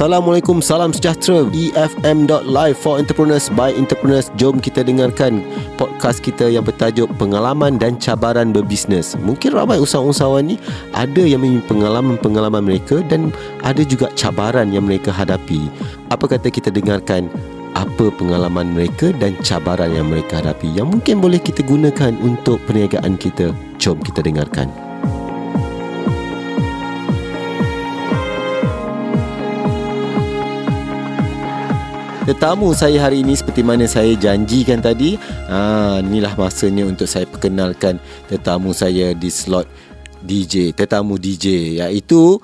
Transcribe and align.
Assalamualaikum, 0.00 0.64
salam 0.64 0.96
sejahtera. 0.96 1.44
EFM.live 1.52 2.72
for 2.72 2.96
entrepreneurs 2.96 3.52
by 3.52 3.68
entrepreneurs. 3.76 4.32
Jom 4.40 4.56
kita 4.56 4.80
dengarkan 4.80 5.44
podcast 5.76 6.24
kita 6.24 6.48
yang 6.48 6.64
bertajuk 6.64 7.04
Pengalaman 7.20 7.76
dan 7.76 8.00
Cabaran 8.00 8.48
Berbisnes. 8.48 9.12
Mungkin 9.20 9.52
ramai 9.52 9.76
usahawan-usahawan 9.76 10.48
ni 10.48 10.56
Ada 10.96 11.20
yang 11.20 11.44
mempunyai 11.44 11.68
pengalaman-pengalaman 11.68 12.64
mereka 12.64 13.04
Dan 13.04 13.28
ada 13.60 13.84
juga 13.84 14.08
cabaran 14.16 14.72
yang 14.72 14.88
mereka 14.88 15.12
hadapi. 15.12 15.68
Apa 16.08 16.32
kata 16.32 16.48
kita 16.48 16.72
dengarkan 16.72 17.28
apa 17.76 18.08
pengalaman 18.16 18.72
mereka 18.72 19.12
dan 19.20 19.36
cabaran 19.44 19.92
yang 19.92 20.08
mereka 20.08 20.40
hadapi? 20.40 20.80
Yang 20.80 20.96
mungkin 20.96 21.20
boleh 21.20 21.44
kita 21.44 21.60
gunakan 21.60 22.16
untuk 22.24 22.56
perniagaan 22.64 23.20
kita. 23.20 23.52
Jom 23.76 24.00
kita 24.00 24.24
dengarkan. 24.24 24.72
Tetamu 32.30 32.70
saya 32.78 33.10
hari 33.10 33.26
ini 33.26 33.34
seperti 33.34 33.58
mana 33.66 33.90
saya 33.90 34.14
janjikan 34.14 34.78
tadi 34.78 35.18
ha, 35.50 35.98
Inilah 35.98 36.38
masanya 36.38 36.86
untuk 36.86 37.10
saya 37.10 37.26
perkenalkan 37.26 37.98
tetamu 38.30 38.70
saya 38.70 39.10
di 39.18 39.26
slot 39.26 39.66
DJ 40.22 40.70
Tetamu 40.70 41.18
DJ 41.18 41.74
iaitu 41.82 42.38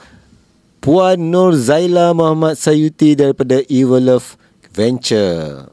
Puan 0.83 1.30
Nur 1.30 1.55
Zaila 1.55 2.11
Muhammad 2.19 2.59
Sayuti 2.59 3.15
daripada 3.15 3.63
Evil 3.71 4.11
Love 4.11 4.35
Venture 4.75 5.71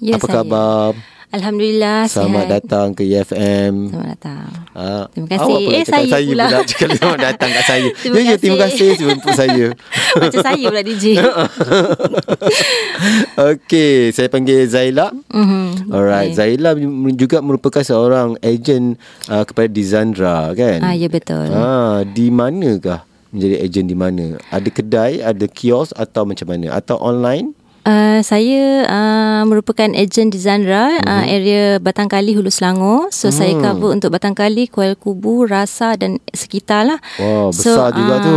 Ya, 0.00 0.16
Apa 0.16 0.24
saya. 0.24 0.34
khabar? 0.40 0.96
Alhamdulillah 1.30 2.10
Selamat 2.10 2.42
sihat. 2.42 2.54
datang 2.58 2.86
ke 2.90 3.06
EFM 3.06 3.74
Selamat 3.86 4.08
datang. 4.12 4.46
Ah, 4.74 5.06
Terima 5.08 5.26
kasih. 5.28 5.46
Awak 5.46 5.60
pula 5.60 5.70
Eh, 5.70 5.78
cakap 5.80 5.94
saya 5.94 6.06
saya 6.10 6.26
pula. 6.26 6.44
pula 6.44 6.58
cakap 6.66 6.88
selamat 6.90 7.20
datang 7.22 7.50
kat 7.50 7.64
saya. 7.64 7.88
Terima 8.02 8.16
ya, 8.16 8.22
ya, 8.24 8.34
terima 8.34 8.56
kasih. 8.58 8.86
kasih 8.90 9.06
jemput 9.06 9.32
saya. 9.32 9.66
Macam 10.20 10.38
saya 10.42 10.64
pula 10.66 10.82
DJ. 10.82 11.04
Okey, 13.46 13.94
saya 14.10 14.26
panggil 14.26 14.58
Zaila. 14.66 15.06
Mhm. 15.28 15.66
Alright, 15.88 16.18
Okay. 16.30 16.58
Zaila 16.58 16.70
juga 17.12 17.38
merupakan 17.38 17.80
seorang 17.80 18.34
ejen 18.40 18.98
uh, 19.26 19.42
kepada 19.42 19.66
Dizandra 19.66 20.50
kan? 20.52 20.82
Ah, 20.82 20.92
ya 20.92 21.06
betul. 21.06 21.46
Ah, 21.48 22.02
di 22.02 22.26
manakah 22.28 23.06
menjadi 23.30 23.56
ejen 23.60 23.86
di 23.86 23.94
mana? 23.94 24.34
Ada 24.48 24.66
kedai, 24.68 25.22
ada 25.22 25.46
kios 25.46 25.94
atau 25.94 26.26
macam 26.26 26.46
mana? 26.48 26.74
Atau 26.74 26.98
online? 26.98 27.54
Uh, 27.80 28.20
saya 28.20 28.84
uh, 28.84 29.42
merupakan 29.48 29.88
ejen 29.96 30.28
di 30.28 30.36
Zandra, 30.36 31.00
Mhm. 31.00 31.08
uh, 31.08 31.24
area 31.24 31.62
Batang 31.80 32.12
Kali 32.12 32.36
Hulu 32.36 32.52
Selangor. 32.52 33.08
So 33.08 33.32
saya 33.32 33.56
Hmm. 33.56 33.64
cover 33.64 33.96
untuk 33.96 34.12
Batang 34.12 34.36
Kali, 34.36 34.68
Kuala 34.68 34.92
Kubu, 34.92 35.48
Rasa 35.48 35.96
dan 35.96 36.20
sekitar 36.28 36.84
lah. 36.84 37.00
Wah, 37.16 37.48
besar 37.48 37.96
juga 37.96 38.14
ah, 38.16 38.24
tu. 38.24 38.36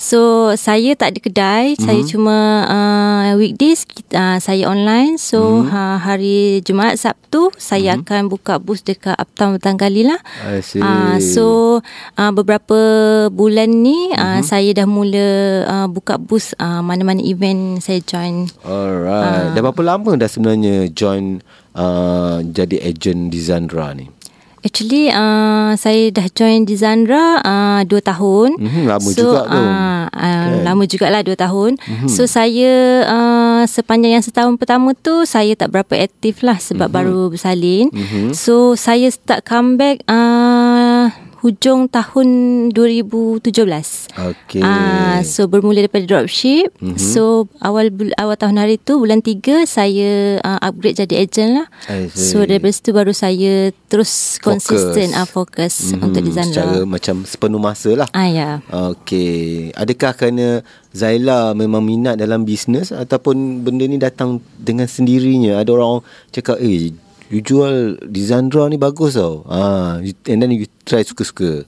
So 0.00 0.20
saya 0.56 0.96
tak 0.96 1.12
ada 1.12 1.20
kedai, 1.20 1.66
saya 1.76 2.00
cuma 2.08 2.64
uh, 2.64 3.36
weekdays 3.36 3.84
uh, 4.16 4.40
saya 4.40 4.64
online. 4.64 5.20
So 5.20 5.68
uh, 5.68 6.00
hari 6.00 6.64
Jumaat 6.64 6.96
Sabtu 6.96 7.52
saya 7.60 8.00
akan 8.00 8.32
buka 8.32 8.56
booth 8.56 8.80
dekat 8.82 9.12
Uptown 9.20 9.60
Batang 9.60 9.76
Kali 9.76 10.08
lah. 10.08 10.18
I 10.48 10.64
see. 10.64 10.80
Uh, 10.80 11.20
so 11.20 11.44
uh, 12.16 12.32
beberapa 12.32 12.80
bulan 13.28 13.84
ni 13.84 14.08
uh, 14.16 14.40
saya 14.40 14.72
dah 14.72 14.88
mula 14.88 15.28
uh, 15.68 15.86
buka 15.86 16.16
booth 16.16 16.56
uh, 16.56 16.80
mana-mana 16.80 17.20
event 17.20 17.84
saya 17.84 18.00
join. 18.00 18.48
Alright. 18.70 19.50
Dah 19.52 19.60
berapa 19.60 19.82
lama 19.82 20.14
dah 20.14 20.30
sebenarnya 20.30 20.86
join 20.94 21.42
uh, 21.74 22.38
jadi 22.46 22.86
ejen 22.86 23.26
Dizandra 23.28 23.90
ni? 23.98 24.06
Actually 24.60 25.08
uh, 25.08 25.72
saya 25.72 26.12
dah 26.12 26.28
join 26.36 26.68
di 26.68 26.76
Zandra 26.76 27.40
uh, 27.40 27.80
2 27.80 27.96
tahun. 28.04 28.60
Mhm, 28.60 28.82
lama 28.92 29.08
so, 29.08 29.16
juga 29.16 29.40
tu. 29.48 29.56
Uh, 29.56 30.04
uh, 30.12 30.46
lama 30.60 30.82
jugalah 30.84 31.24
2 31.24 31.32
tahun. 31.32 31.80
Mhm. 31.80 32.08
So 32.12 32.28
saya 32.28 33.00
uh, 33.08 33.64
sepanjang 33.64 34.20
yang 34.20 34.24
setahun 34.24 34.60
pertama 34.60 34.92
tu 34.92 35.24
saya 35.24 35.56
tak 35.56 35.72
berapa 35.72 35.96
aktif 36.04 36.44
lah 36.44 36.60
sebab 36.60 36.92
Mhm. 36.92 36.96
baru 37.00 37.20
bersalin. 37.32 37.88
So 38.36 38.76
saya 38.76 39.08
start 39.08 39.48
comeback 39.48 40.04
uh, 40.04 40.69
hujung 41.40 41.88
tahun 41.88 42.26
2017. 42.72 43.40
Okey. 44.12 44.60
Ah, 44.60 45.20
so 45.22 45.48
bermula 45.48 45.80
daripada 45.80 46.04
dropship. 46.04 46.72
Mm-hmm. 46.78 47.00
So 47.00 47.48
awal 47.60 47.88
awal 48.16 48.36
tahun 48.36 48.60
hari 48.60 48.76
tu 48.76 49.00
bulan 49.00 49.24
3 49.24 49.64
saya 49.64 50.40
uh, 50.40 50.60
upgrade 50.60 51.00
jadi 51.00 51.24
agent 51.24 51.50
lah. 51.60 51.66
So 52.12 52.44
daripada 52.44 52.72
situ 52.72 52.90
baru 52.92 53.12
saya 53.12 53.72
terus 53.88 54.36
konsisten 54.38 55.12
ah 55.12 55.24
fokus 55.24 55.90
Mhm, 55.90 56.04
untuk 56.04 56.22
di 56.22 56.30
Zandra. 56.30 56.62
Secara 56.62 56.80
macam 56.84 57.16
sepenuh 57.24 57.60
masa 57.60 57.90
lah. 57.96 58.08
Ah 58.12 58.28
ya. 58.28 58.50
Okey. 58.70 59.72
Adakah 59.74 60.12
kerana 60.14 60.60
Zaila 60.90 61.54
memang 61.54 61.80
minat 61.80 62.18
dalam 62.18 62.42
bisnes 62.42 62.90
ataupun 62.90 63.62
benda 63.62 63.86
ni 63.86 63.96
datang 63.96 64.38
dengan 64.58 64.90
sendirinya? 64.90 65.62
Ada 65.62 65.70
orang 65.70 66.02
cakap, 66.30 66.58
eh, 66.58 66.90
you 67.30 67.40
jual 67.40 67.96
di 68.02 68.22
Zandra 68.26 68.66
ni 68.66 68.76
bagus 68.76 69.14
tau. 69.14 69.46
Ah, 69.46 70.02
you- 70.02 70.18
and 70.26 70.42
then 70.42 70.50
you 70.50 70.66
try 70.84 71.00
suka-suka. 71.00 71.64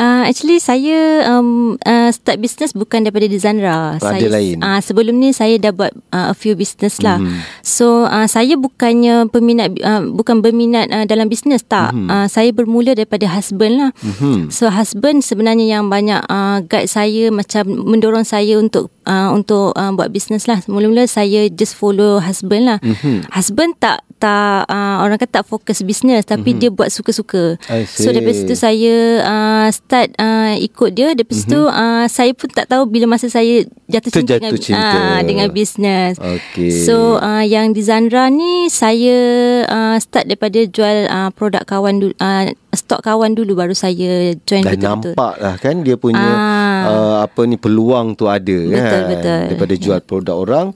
Uh, 0.00 0.24
actually 0.24 0.56
saya 0.56 1.28
um, 1.28 1.76
uh, 1.84 2.08
start 2.08 2.40
business 2.40 2.72
bukan 2.72 3.04
daripada 3.04 3.28
di 3.28 3.36
Zandra. 3.36 4.00
Ada 4.00 4.16
saya, 4.16 4.32
lain? 4.32 4.56
Uh, 4.64 4.80
sebelum 4.80 5.12
ni 5.20 5.28
saya 5.36 5.60
dah 5.60 5.76
buat 5.76 5.92
uh, 6.08 6.32
a 6.32 6.36
few 6.36 6.56
business 6.56 7.04
lah. 7.04 7.20
Mhm. 7.20 7.28
Mm-hmm. 7.28 7.40
So 7.60 8.08
uh, 8.08 8.24
saya 8.24 8.56
bukannya 8.56 9.28
peminat 9.28 9.76
uh, 9.84 10.00
bukan 10.08 10.40
berminat 10.40 10.88
uh, 10.88 11.04
dalam 11.04 11.28
bisnes 11.28 11.60
tak. 11.68 11.92
Mhm. 11.92 12.08
Mm-hmm. 12.08 12.16
Uh, 12.16 12.26
saya 12.32 12.48
bermula 12.48 12.96
daripada 12.96 13.28
husband 13.28 13.74
lah. 13.76 13.90
Mhm. 14.00 14.48
So 14.48 14.72
husband 14.72 15.20
sebenarnya 15.20 15.68
yang 15.68 15.92
banyak 15.92 16.24
uh, 16.32 16.64
guide 16.64 16.88
saya 16.88 17.28
macam 17.28 17.68
mendorong 17.68 18.24
saya 18.24 18.56
untuk 18.56 18.88
uh, 19.10 19.28
untuk 19.34 19.74
uh, 19.74 19.90
buat 19.90 20.14
bisnes 20.14 20.46
lah. 20.46 20.62
Mula-mula 20.70 21.10
saya 21.10 21.50
just 21.50 21.74
follow 21.74 22.22
husband 22.22 22.70
lah. 22.70 22.78
Mhm. 22.78 23.26
Husband 23.34 23.74
tak 23.82 24.06
tak 24.20 24.68
uh, 24.68 25.00
orang 25.00 25.16
kata 25.16 25.40
tak 25.40 25.48
fokus 25.48 25.80
bisnes 25.80 26.28
tapi 26.28 26.52
dia 26.52 26.68
buat 26.68 26.92
suka-suka. 26.92 27.56
So 27.88 28.12
daripada 28.12 28.36
see. 28.36 28.44
situ 28.44 28.54
saya 28.54 28.94
uh, 29.24 29.66
start 29.72 30.12
uh, 30.20 30.54
ikut 30.60 30.92
dia. 30.92 31.16
Daripada 31.16 31.40
mm-hmm. 31.40 31.48
situ 31.48 31.60
uh, 31.64 32.04
saya 32.04 32.30
pun 32.36 32.52
tak 32.52 32.68
tahu 32.68 32.84
bila 32.84 33.16
masa 33.16 33.32
saya 33.32 33.64
jatuh 33.88 34.12
cinta 34.12 34.36
dengan 34.36 34.52
cinta. 34.60 34.98
Uh, 35.00 35.20
dengan 35.24 35.48
bisnes. 35.48 36.20
Okey. 36.20 36.84
So 36.84 37.16
uh, 37.16 37.40
yang 37.40 37.72
di 37.72 37.80
Zandra 37.80 38.28
ni 38.28 38.68
saya 38.68 39.16
uh, 39.64 39.96
start 39.96 40.28
daripada 40.28 40.68
jual 40.68 41.08
uh, 41.08 41.32
produk 41.32 41.64
kawan 41.64 42.04
dulu 42.04 42.12
uh, 42.20 42.52
stok 42.76 43.02
kawan 43.02 43.34
dulu 43.34 43.58
baru 43.58 43.74
saya 43.74 44.36
join 44.46 44.62
Dah 44.62 44.76
betul-betul. 44.76 45.16
nampak 45.16 45.34
lah 45.42 45.54
kan 45.58 45.82
dia 45.82 45.96
punya 45.98 46.22
Ah. 46.22 46.80
uh, 46.86 47.16
apa 47.26 47.42
ni 47.48 47.58
peluang 47.58 48.14
tu 48.14 48.30
ada 48.30 48.46
Betul, 48.46 48.78
kan 48.78 48.99
betul. 49.06 49.42
daripada 49.48 49.74
jual 49.76 50.00
produk 50.00 50.36
orang 50.36 50.66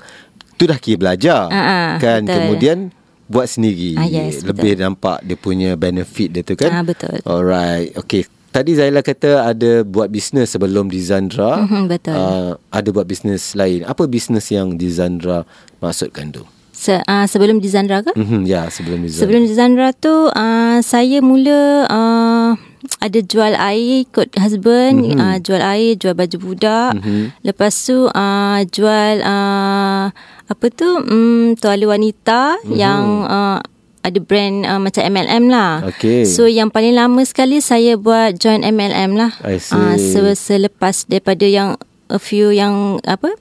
tu 0.54 0.64
dah 0.64 0.78
kira 0.78 0.96
belajar 0.96 1.50
ah, 1.50 1.98
kan 1.98 2.22
betul. 2.22 2.36
kemudian 2.38 2.78
buat 3.24 3.48
sendiri 3.48 3.96
Ah, 3.96 4.06
yes, 4.06 4.44
lebih 4.44 4.76
nampak 4.76 5.24
dia 5.24 5.34
punya 5.34 5.74
benefit 5.74 6.28
dia 6.30 6.44
tu 6.44 6.54
kan 6.54 6.70
Ah, 6.70 6.84
betul. 6.84 7.18
alright 7.24 7.90
okay 7.94 8.22
tadi 8.48 8.78
Zaila 8.78 9.02
kata 9.02 9.50
ada 9.50 9.82
buat 9.82 10.06
bisnes 10.06 10.46
sebelum 10.46 10.86
di 10.86 11.02
Zandra 11.02 11.58
Mhm, 11.58 11.90
betul. 11.90 12.14
uh, 12.14 12.54
ada 12.70 12.88
buat 12.88 13.02
bisnes 13.02 13.52
lain 13.52 13.82
apa 13.82 14.06
bisnes 14.06 14.46
yang 14.46 14.78
di 14.78 14.86
Zandra 14.86 15.42
maksudkan 15.80 16.30
tu 16.30 16.46
Se, 16.84 17.00
uh, 17.00 17.24
sebelum 17.24 17.64
di 17.64 17.68
Zandra 17.72 18.04
ke? 18.04 18.12
Mhm, 18.12 18.44
ya 18.44 18.68
sebelum 18.68 19.00
di 19.00 19.08
Zandra 19.08 19.20
Sebelum 19.24 19.42
di 19.48 19.54
Zandra 19.56 19.88
tu 19.96 20.28
uh, 20.28 20.78
saya 20.84 21.24
mula 21.24 21.88
uh, 21.88 22.52
ada 23.00 23.20
jual 23.24 23.56
air 23.56 24.04
ikut 24.04 24.36
husband, 24.36 25.00
mm-hmm. 25.00 25.16
uh, 25.16 25.36
jual 25.40 25.64
air, 25.64 25.96
jual 25.96 26.12
baju 26.12 26.36
budak. 26.36 27.00
Mm-hmm. 27.00 27.22
Lepas 27.40 27.72
tu 27.88 28.04
uh, 28.04 28.60
jual 28.68 29.24
uh, 29.24 30.12
apa 30.44 30.66
tu 30.76 30.84
um, 30.84 31.56
tuala 31.56 31.84
wanita 31.88 32.60
mm-hmm. 32.60 32.76
yang 32.76 33.24
uh, 33.24 33.64
ada 34.04 34.20
brand 34.20 34.68
uh, 34.68 34.76
macam 34.76 35.00
MLM 35.08 35.48
lah. 35.48 35.88
Okey. 35.88 36.28
So 36.28 36.44
yang 36.44 36.68
paling 36.68 36.92
lama 36.92 37.24
sekali 37.24 37.64
saya 37.64 37.96
buat 37.96 38.36
join 38.36 38.60
MLM 38.60 39.16
lah. 39.16 39.32
I 39.40 39.56
see. 39.56 39.72
Uh, 39.72 39.96
se- 39.96 40.36
selepas 40.36 41.08
daripada 41.08 41.48
yang 41.48 41.80
a 42.12 42.20
few 42.20 42.52
yang 42.52 43.00
apa 43.08 43.32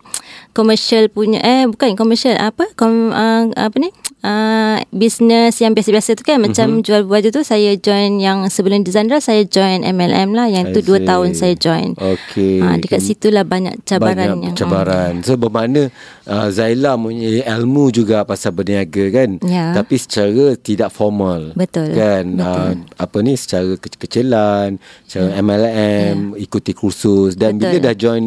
commercial 0.54 1.10
punya 1.10 1.42
eh 1.42 1.66
bukan 1.66 1.94
commercial 1.94 2.38
apa 2.38 2.70
kom, 2.74 3.10
uh, 3.10 3.50
apa 3.52 3.76
ni 3.76 3.90
uh, 4.22 4.78
business 4.90 5.58
yang 5.58 5.74
biasa-biasa 5.74 6.14
tu 6.14 6.24
kan 6.24 6.38
macam 6.38 6.80
Mhm. 6.80 6.82
jual 6.82 7.02
baju 7.04 7.30
tu 7.30 7.42
saya 7.42 7.74
join 7.76 8.18
yang 8.18 8.46
sebelum 8.48 8.82
di 8.82 8.90
Zandra 8.90 9.18
saya 9.18 9.44
join 9.44 9.82
MLM 9.82 10.32
lah 10.32 10.48
yang 10.48 10.70
I 10.70 10.72
tu 10.72 10.80
2 10.80 11.02
see. 11.02 11.06
tahun 11.06 11.30
saya 11.34 11.54
join. 11.54 11.94
Okey. 11.94 12.62
Ah, 12.62 12.78
dekat 12.78 13.02
situlah 13.02 13.44
banyak 13.44 13.82
cabaran 13.84 14.40
banyak 14.40 14.46
yang 14.46 14.56
cabaran. 14.56 15.14
So 15.22 15.36
bermakna 15.36 15.90
uh, 16.26 16.48
Zaila 16.50 16.96
punya 16.96 17.44
ilmu 17.58 17.90
juga 17.90 18.24
pasal 18.24 18.52
berniaga 18.52 19.06
kan. 19.10 19.38
Ya. 19.44 19.72
Tapi 19.74 19.96
secara 19.96 20.56
tidak 20.56 20.90
formal. 20.90 21.52
Betul, 21.54 21.92
Kan 21.92 22.38
betul. 22.38 22.48
Uh, 22.48 22.74
apa 22.98 23.18
ni 23.20 23.34
secara 23.36 23.76
kecil-kecilan, 23.76 24.80
secara 25.06 25.30
MLM, 25.40 26.36
ikuti 26.38 26.72
kursus 26.72 27.36
dan 27.36 27.58
bila 27.58 27.70
Ya. 27.70 27.80
Betul. 27.80 27.86
dah 27.86 27.96
join 27.96 28.26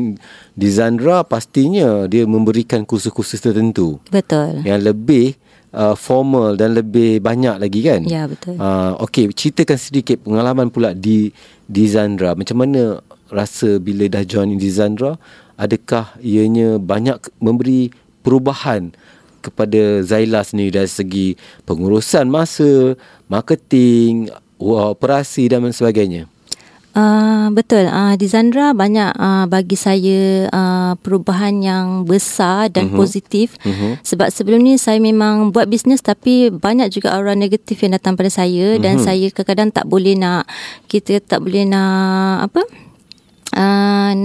di 0.56 0.68
Zandra 0.68 1.22
pastinya 1.22 2.08
dia 2.08 2.24
memberikan 2.24 2.82
kursus-kursus 2.82 3.38
tertentu 3.38 4.00
Betul. 4.08 4.64
yang 4.64 4.80
lebih 4.80 5.36
uh, 5.70 5.92
formal 5.94 6.56
dan 6.56 6.72
lebih 6.72 7.20
banyak 7.20 7.60
lagi 7.60 7.80
kan. 7.84 8.00
Ya, 8.08 8.24
betul. 8.24 8.56
Uh, 8.56 8.96
Okey, 9.04 9.28
ceritakan 9.30 9.76
sedikit 9.76 10.24
pengalaman 10.24 10.72
pula 10.72 10.96
di 10.96 11.30
di 11.66 11.84
Zandra. 11.86 12.32
Macam 12.32 12.56
mana 12.62 12.98
rasa 13.28 13.76
bila 13.82 14.06
dah 14.06 14.22
join 14.22 14.54
di 14.54 14.70
Zandra? 14.70 15.18
Adakah 15.56 16.14
ianya 16.20 16.76
banyak 16.76 17.18
memberi 17.40 17.90
perubahan 18.20 18.92
kepada 19.40 20.02
Zaila 20.02 20.42
sendiri 20.42 20.82
dari 20.82 20.90
segi 20.90 21.28
pengurusan 21.64 22.26
masa, 22.28 22.94
marketing, 23.30 24.28
operasi 24.60 25.48
dan 25.50 25.64
sebagainya? 25.70 26.26
Uh, 26.96 27.52
betul. 27.52 27.84
Uh, 27.92 28.16
di 28.16 28.24
Zandra 28.24 28.72
banyak 28.72 29.12
uh, 29.20 29.44
bagi 29.52 29.76
saya 29.76 30.48
uh, 30.48 30.96
perubahan 30.96 31.60
yang 31.60 32.08
besar 32.08 32.72
dan 32.72 32.88
uh-huh. 32.88 33.04
positif. 33.04 33.52
Uh-huh. 33.68 34.00
Sebab 34.00 34.32
sebelum 34.32 34.64
ni 34.64 34.80
saya 34.80 34.96
memang 34.96 35.52
buat 35.52 35.68
bisnes 35.68 36.00
tapi 36.00 36.48
banyak 36.48 36.88
juga 36.88 37.12
aura 37.12 37.36
negatif 37.36 37.84
yang 37.84 38.00
datang 38.00 38.16
pada 38.16 38.32
saya 38.32 38.74
uh-huh. 38.74 38.80
dan 38.80 38.96
saya 38.96 39.28
kadang-kadang 39.28 39.76
tak 39.76 39.84
boleh 39.84 40.16
nak 40.16 40.48
kita 40.88 41.20
tak 41.20 41.44
boleh 41.44 41.68
nak 41.68 42.48
apa? 42.48 42.64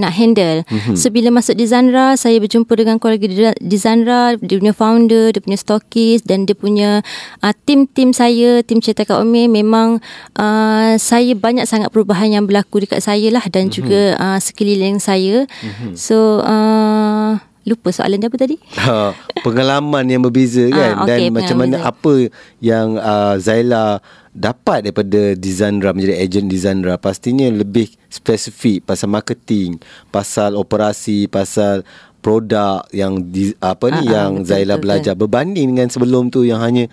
Nak 0.00 0.16
handle. 0.16 0.64
Mm-hmm. 0.64 0.96
So 0.96 1.12
bila 1.12 1.28
masuk 1.28 1.58
di 1.58 1.68
Zandra, 1.68 2.16
saya 2.16 2.40
berjumpa 2.40 2.72
dengan 2.78 2.96
keluarga 2.96 3.52
di 3.52 3.76
Zandra, 3.76 4.38
dia 4.40 4.56
punya 4.56 4.72
founder, 4.72 5.34
dia 5.34 5.42
punya 5.42 5.58
stockist 5.58 6.24
dan 6.24 6.48
dia 6.48 6.56
punya 6.56 7.04
uh, 7.44 7.54
tim-tim 7.68 8.16
saya, 8.16 8.64
tim 8.64 8.80
Cetaka 8.80 9.20
Ome 9.20 9.50
memang 9.50 10.00
uh, 10.40 10.96
saya 10.96 11.36
banyak 11.36 11.68
sangat 11.68 11.92
perubahan 11.92 12.32
yang 12.32 12.44
berlaku 12.48 12.86
dekat 12.86 13.04
saya 13.04 13.28
lah 13.28 13.44
dan 13.52 13.68
mm-hmm. 13.68 13.76
juga 13.76 14.02
uh, 14.16 14.38
sekeliling 14.40 14.96
saya. 15.02 15.44
Mm-hmm. 15.44 15.92
So 15.98 16.40
uh, 16.40 17.51
Lupa 17.62 17.94
soalan 17.94 18.18
dia 18.18 18.28
apa 18.28 18.38
tadi? 18.38 18.56
Ha, 18.82 19.14
pengalaman 19.46 20.02
yang 20.10 20.26
berbeza 20.26 20.66
kan 20.66 20.92
ah, 20.98 21.06
okay, 21.06 21.30
dan 21.30 21.38
macam 21.38 21.56
mana 21.62 21.76
berbeza. 21.78 21.92
apa 21.94 22.14
yang 22.58 22.88
uh, 22.98 23.34
Zaila 23.38 24.02
dapat 24.34 24.90
daripada 24.90 25.38
Dizandra 25.38 25.94
menjadi 25.94 26.18
ejen 26.18 26.50
Dizandra 26.50 26.98
pastinya 26.98 27.46
lebih 27.46 27.94
spesifik 28.10 28.82
pasal 28.82 29.12
marketing, 29.12 29.78
pasal 30.10 30.58
operasi, 30.58 31.30
pasal 31.30 31.86
produk 32.22 32.86
yang 32.94 33.18
di, 33.30 33.54
apa 33.58 33.86
ni 33.90 34.02
uh, 34.06 34.10
yang 34.10 34.30
betul, 34.40 34.48
Zaila 34.48 34.74
betul, 34.74 34.82
belajar 34.82 35.12
betul. 35.14 35.22
berbanding 35.26 35.66
dengan 35.74 35.88
sebelum 35.90 36.24
tu 36.30 36.46
yang 36.46 36.62
hanya 36.62 36.86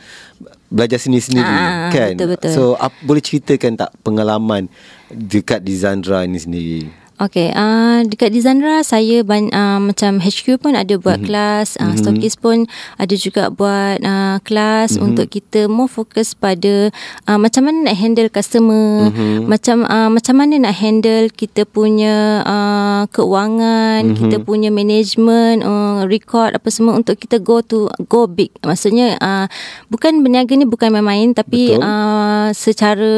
belajar 0.70 0.98
sendiri-sendiri 1.02 1.58
uh, 1.66 1.90
kan. 1.94 2.14
Betul, 2.18 2.30
betul. 2.38 2.52
So 2.54 2.62
ap, 2.78 2.94
boleh 3.06 3.22
ceritakan 3.22 3.78
tak 3.78 3.92
pengalaman 4.02 4.70
dekat 5.10 5.66
Dizandra 5.66 6.26
ini 6.26 6.42
sendiri? 6.42 6.82
Okay, 7.20 7.52
uh, 7.52 8.00
dekat 8.08 8.32
di 8.32 8.40
Zandra 8.40 8.80
saya 8.80 9.28
ban, 9.28 9.52
uh, 9.52 9.76
macam 9.84 10.24
HQ 10.24 10.56
pun 10.64 10.72
ada 10.72 10.96
buat 10.96 11.20
mm-hmm. 11.20 11.28
kelas, 11.28 11.76
uh, 11.76 11.92
mm-hmm. 11.92 12.00
Stockist 12.00 12.40
pun 12.40 12.64
ada 12.96 13.12
juga 13.20 13.52
buat 13.52 14.00
uh, 14.00 14.40
kelas 14.40 14.96
mm-hmm. 14.96 15.04
untuk 15.04 15.28
kita 15.28 15.68
more 15.68 15.92
fokus 15.92 16.32
pada 16.32 16.88
uh, 17.28 17.36
macam 17.36 17.68
mana 17.68 17.92
nak 17.92 18.00
handle 18.00 18.32
customer, 18.32 19.12
mm-hmm. 19.12 19.52
macam 19.52 19.84
uh, 19.84 20.08
macam 20.08 20.36
mana 20.40 20.64
nak 20.64 20.76
handle 20.80 21.28
kita 21.28 21.68
punya 21.68 22.40
uh, 22.48 23.04
keuangan, 23.12 24.16
mm-hmm. 24.16 24.22
kita 24.24 24.38
punya 24.40 24.72
management, 24.72 25.68
uh, 25.68 26.08
record 26.08 26.56
apa 26.56 26.72
semua 26.72 26.96
untuk 26.96 27.20
kita 27.20 27.44
go 27.44 27.60
to 27.60 27.92
go 28.08 28.32
big. 28.32 28.56
Maksudnya 28.64 29.20
uh, 29.20 29.52
bukan 29.92 30.24
berniaga 30.24 30.56
ni 30.56 30.64
bukan 30.64 30.88
main-main 30.96 31.36
tapi 31.36 31.76
uh, 31.76 32.48
secara 32.56 33.12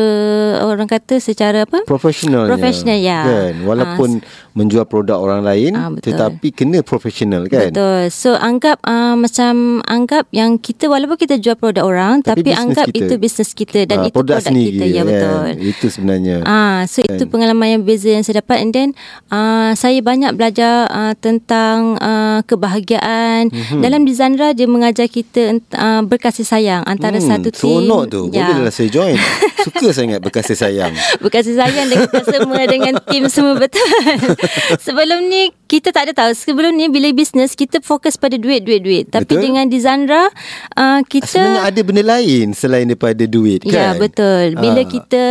orang 0.65 0.89
kata 0.89 1.21
secara 1.21 1.69
apa? 1.69 1.86
Professional. 1.86 2.50
Professional 2.50 2.98
ya. 2.98 3.21
Kan? 3.30 3.62
Walaupun 3.62 3.90
walaupun 3.99 4.21
menjual 4.51 4.83
produk 4.83 5.15
orang 5.15 5.42
lain 5.48 5.71
uh, 5.74 5.95
tetapi 5.95 6.51
kena 6.51 6.83
profesional 6.83 7.48
kan? 7.48 7.71
Betul. 7.71 8.12
So 8.12 8.36
anggap 8.36 8.83
uh, 8.83 9.15
macam 9.15 9.80
anggap 9.88 10.27
yang 10.36 10.59
kita 10.59 10.92
walaupun 10.92 11.15
kita 11.15 11.39
jual 11.39 11.56
produk 11.56 11.88
orang 11.88 12.19
tapi, 12.19 12.44
tapi 12.44 12.51
anggap 12.51 12.92
kita. 12.92 13.07
itu 13.07 13.13
bisnes 13.15 13.51
kita 13.56 13.88
dan 13.88 14.03
uh, 14.03 14.07
itu 14.12 14.15
produk, 14.15 14.38
produk 14.39 14.51
sendiri, 14.51 14.77
kita. 14.77 14.86
Ya 14.92 15.01
betul. 15.07 15.39
Kan? 15.42 15.56
itu 15.62 15.86
sebenarnya. 15.88 16.36
Ah 16.44 16.51
uh, 16.51 16.77
so 16.83 17.00
kan? 17.00 17.15
itu 17.15 17.24
pengalaman 17.31 17.68
yang 17.80 17.81
beza 17.88 18.09
yang 18.12 18.24
saya 18.27 18.44
dapat. 18.44 18.57
And 18.62 18.71
then 18.75 18.89
uh, 19.31 19.71
saya 19.74 20.00
banyak 20.03 20.36
belajar 20.36 20.92
uh, 20.92 21.13
tentang 21.15 21.95
uh, 22.01 22.44
kebahagiaan. 22.44 23.48
Mm-hmm. 23.51 23.81
dalam 23.81 24.01
Dizandra 24.03 24.51
dia 24.51 24.68
mengajar 24.68 25.07
kita 25.07 25.57
uh, 25.75 26.01
berkasih 26.03 26.44
sayang 26.44 26.83
antara 26.83 27.18
hmm, 27.18 27.27
satu 27.27 27.50
tim. 27.50 27.88
seronok 27.88 28.03
tu. 28.12 28.21
Ya. 28.36 28.51
bolehlah 28.51 28.74
saya 28.74 28.89
join. 28.92 29.15
Suka 29.65 29.94
sangat 29.94 30.19
berkasih 30.19 30.57
sayang. 30.57 30.94
Berkasih 31.21 31.56
sayang 31.56 31.88
dengan 31.88 32.24
semua 32.25 32.62
dengan 32.65 32.94
tim 33.07 33.24
semua 33.30 33.53
betul 33.57 33.86
Sebelum 34.85 35.27
ni 35.27 35.51
kita 35.65 35.93
tak 35.95 36.09
ada 36.09 36.13
tahu. 36.13 36.31
Sebelum 36.35 36.75
ni 36.75 36.91
bila 36.91 37.09
bisnes 37.15 37.55
kita 37.55 37.79
fokus 37.79 38.19
pada 38.19 38.35
duit 38.35 38.61
duit 38.65 38.81
duit. 38.83 39.05
Tapi 39.07 39.27
betul. 39.27 39.41
dengan 39.41 39.65
Dizandra 39.71 40.27
uh, 40.75 40.99
kita 41.05 41.27
sebenarnya 41.27 41.63
ada 41.67 41.81
benda 41.81 42.03
lain 42.03 42.53
selain 42.53 42.85
daripada 42.85 43.23
duit 43.25 43.63
ya, 43.63 43.71
kan. 43.71 43.81
Ya 43.81 43.89
betul. 43.95 44.45
Bila 44.59 44.81
uh. 44.81 44.88
kita 44.88 45.23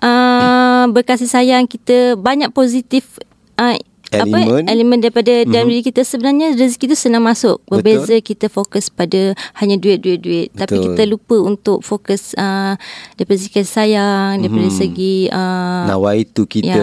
uh, 0.00 0.84
berkasih 0.92 1.28
sayang 1.28 1.64
kita 1.66 2.14
banyak 2.16 2.52
positif 2.54 3.18
uh, 3.58 3.76
elemen. 4.10 4.64
apa 4.66 4.72
elemen 4.72 4.98
daripada 4.98 5.32
mm-hmm. 5.32 5.52
dalam 5.54 5.66
diri 5.70 5.82
kita 5.86 6.02
sebenarnya 6.02 6.46
rezeki 6.58 6.84
itu 6.90 6.96
senang 6.98 7.22
masuk 7.22 7.62
berbeza 7.70 8.18
Betul. 8.18 8.26
kita 8.26 8.46
fokus 8.50 8.90
pada 8.90 9.38
hanya 9.62 9.78
duit 9.78 10.02
duit 10.02 10.20
duit 10.20 10.48
Betul. 10.50 10.60
tapi 10.60 10.76
kita 10.90 11.02
lupa 11.06 11.36
untuk 11.38 11.78
fokus 11.86 12.34
uh, 12.34 12.74
daripada 13.14 13.38
segi 13.38 13.62
sayang 13.62 14.42
daripada 14.42 14.66
mm-hmm. 14.66 14.80
segi 14.82 15.16
uh, 15.30 15.84
nawaitu 15.86 16.42
kita 16.48 16.82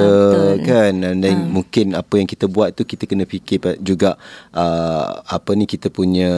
ya, 0.56 0.64
kan 0.64 0.94
dan 1.20 1.20
uh. 1.24 1.48
mungkin 1.52 1.94
apa 1.94 2.14
yang 2.16 2.28
kita 2.28 2.48
buat 2.48 2.72
tu 2.72 2.88
kita 2.88 3.04
kena 3.04 3.28
fikir 3.28 3.60
juga 3.84 4.16
uh, 4.56 5.24
apa 5.28 5.52
ni 5.58 5.68
kita 5.68 5.92
punya 5.92 6.32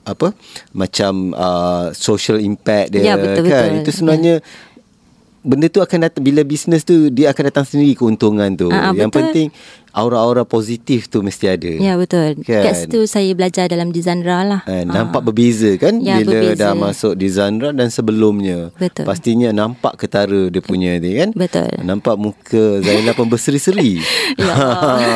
apa 0.00 0.32
macam 0.72 1.36
uh, 1.36 1.92
social 1.92 2.40
impact 2.40 2.96
dia 2.96 3.12
ya, 3.12 3.14
betul, 3.20 3.46
kan 3.46 3.68
betul. 3.68 3.80
itu 3.84 3.90
sebenarnya 3.92 4.34
ya 4.40 4.68
benda 5.40 5.72
tu 5.72 5.80
akan 5.80 6.08
datang 6.08 6.22
bila 6.22 6.44
bisnes 6.44 6.84
tu 6.84 7.08
dia 7.08 7.32
akan 7.32 7.42
datang 7.48 7.64
sendiri 7.64 7.96
keuntungan 7.96 8.52
tu. 8.56 8.68
Uh, 8.68 8.92
yang 8.92 9.08
betul. 9.08 9.24
penting 9.24 9.46
aura-aura 9.90 10.46
positif 10.46 11.10
tu 11.10 11.22
mesti 11.22 11.50
ada. 11.50 11.70
Ya 11.70 11.94
betul. 11.98 12.38
Kan? 12.42 12.64
Kat 12.64 12.74
situ 12.86 13.04
saya 13.06 13.30
belajar 13.34 13.66
dalam 13.66 13.90
Dizandra 13.90 14.42
lah. 14.46 14.60
Eh, 14.66 14.86
nampak 14.86 15.22
uh. 15.22 15.24
berbeza 15.30 15.74
kan 15.76 15.98
ya, 15.98 16.22
bila 16.22 16.54
berbeza. 16.54 16.60
dah 16.60 16.72
masuk 16.74 17.12
Dizandra 17.18 17.70
dan 17.74 17.90
sebelumnya. 17.90 18.70
Betul. 18.78 19.04
Pastinya 19.06 19.50
nampak 19.50 19.98
ketara 19.98 20.48
dia 20.48 20.62
punya 20.62 20.96
ni 20.98 21.18
kan. 21.18 21.30
Betul. 21.34 21.70
Nampak 21.82 22.14
muka 22.16 22.82
Zainal 22.82 23.14
pun 23.14 23.26
berseri-seri. 23.26 24.00
ya. 24.40 24.54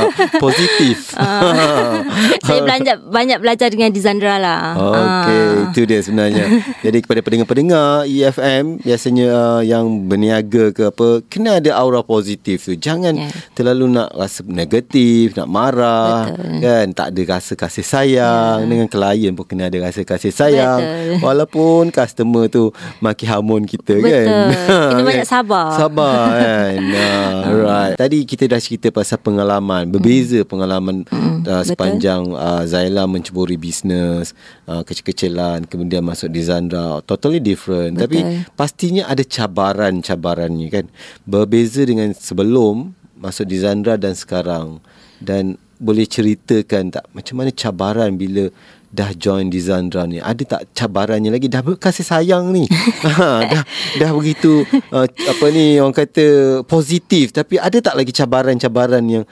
positif. 0.45 1.15
Uh. 1.15 2.03
saya 2.47 2.61
belajar 2.63 2.97
banyak 2.99 3.39
belajar 3.39 3.69
dengan 3.71 3.91
Dizandra 3.95 4.37
lah. 4.43 4.75
Okey, 4.75 5.39
uh. 5.39 5.53
itu 5.71 5.81
dia 5.87 6.01
sebenarnya. 6.03 6.45
Jadi 6.83 6.99
kepada 7.05 7.21
pendengar-pendengar 7.23 8.07
EFM 8.11 8.83
biasanya 8.83 9.27
uh, 9.31 9.63
yang 9.63 10.09
berniaga 10.11 10.75
ke 10.75 10.91
apa 10.91 11.23
kena 11.31 11.63
ada 11.63 11.77
aura 11.79 12.03
positif 12.03 12.67
tu. 12.67 12.75
Jangan 12.75 13.15
yeah. 13.17 13.33
terlalu 13.55 13.95
nak 13.95 14.13
rasa 14.15 14.43
negatif, 14.65 15.37
nak 15.37 15.49
marah, 15.49 16.33
Betul. 16.33 16.65
kan? 16.65 16.87
Tak 16.97 17.07
ada 17.13 17.23
rasa 17.37 17.53
kasih 17.55 17.87
sayang 17.87 18.65
ya. 18.65 18.69
dengan 18.69 18.89
klien 18.89 19.33
pun 19.37 19.45
kena 19.45 19.69
ada 19.69 19.79
rasa 19.79 20.03
kasih 20.03 20.33
sayang. 20.33 20.81
Betul. 20.81 21.21
Walaupun 21.23 21.83
customer 21.93 22.49
tu 22.49 22.73
maki 23.05 23.29
hamun 23.29 23.69
kita 23.69 24.01
Betul. 24.01 24.09
kan. 24.09 24.27
Betul. 24.51 24.83
Kena 24.95 25.03
banyak 25.05 25.29
sabar. 25.29 25.69
Sabar 25.77 26.27
kan. 26.43 26.75
nah, 26.81 27.33
right. 27.53 27.95
Tadi 28.01 28.25
kita 28.25 28.49
dah 28.49 28.61
cerita 28.61 28.89
pasal 28.89 29.21
pengalaman, 29.21 29.93
berbeza 29.93 30.43
hmm. 30.43 30.49
pengalaman 30.49 30.97
hmm. 31.07 31.33
Uh, 31.45 31.61
sepanjang 31.61 32.33
uh, 32.33 32.65
Zaila 32.65 33.05
menceburi 33.05 33.61
bisnes, 33.61 34.33
uh, 34.65 34.81
kecil-kecilan 34.81 35.69
kemudian 35.69 36.01
masuk 36.01 36.33
di 36.33 36.41
Zandra, 36.41 37.05
totally 37.05 37.37
different. 37.37 38.01
Betul. 38.01 38.05
Tapi 38.09 38.19
pastinya 38.57 39.05
ada 39.13 39.21
cabaran-cabarannya 39.21 40.69
kan. 40.73 40.87
Berbeza 41.29 41.85
dengan 41.85 42.17
sebelum 42.17 42.97
masuk 43.19 43.47
di 43.49 43.57
Zandra 43.61 43.99
dan 43.99 44.15
sekarang. 44.15 44.79
Dan 45.19 45.57
boleh 45.79 46.07
ceritakan 46.07 46.95
tak 46.95 47.05
macam 47.13 47.43
mana 47.43 47.51
cabaran 47.51 48.15
bila 48.15 48.49
dah 48.95 49.11
join 49.15 49.51
di 49.51 49.59
Zandra 49.59 50.07
ni? 50.07 50.23
Ada 50.23 50.43
tak 50.47 50.63
cabarannya 50.71 51.35
lagi? 51.35 51.51
Dah 51.51 51.61
kasih 51.61 52.07
sayang 52.07 52.55
ni. 52.55 52.65
Ha, 53.05 53.47
dah 53.47 53.63
dah 54.01 54.11
begitu 54.17 54.65
uh, 54.91 55.07
apa 55.07 55.47
ni 55.53 55.79
orang 55.79 55.95
kata 55.95 56.61
positif. 56.65 57.35
Tapi 57.35 57.61
ada 57.61 57.79
tak 57.79 57.95
lagi 57.99 58.11
cabaran-cabaran 58.15 59.05
yang 59.07 59.25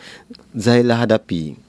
Zaila 0.52 1.02
hadapi 1.02 1.61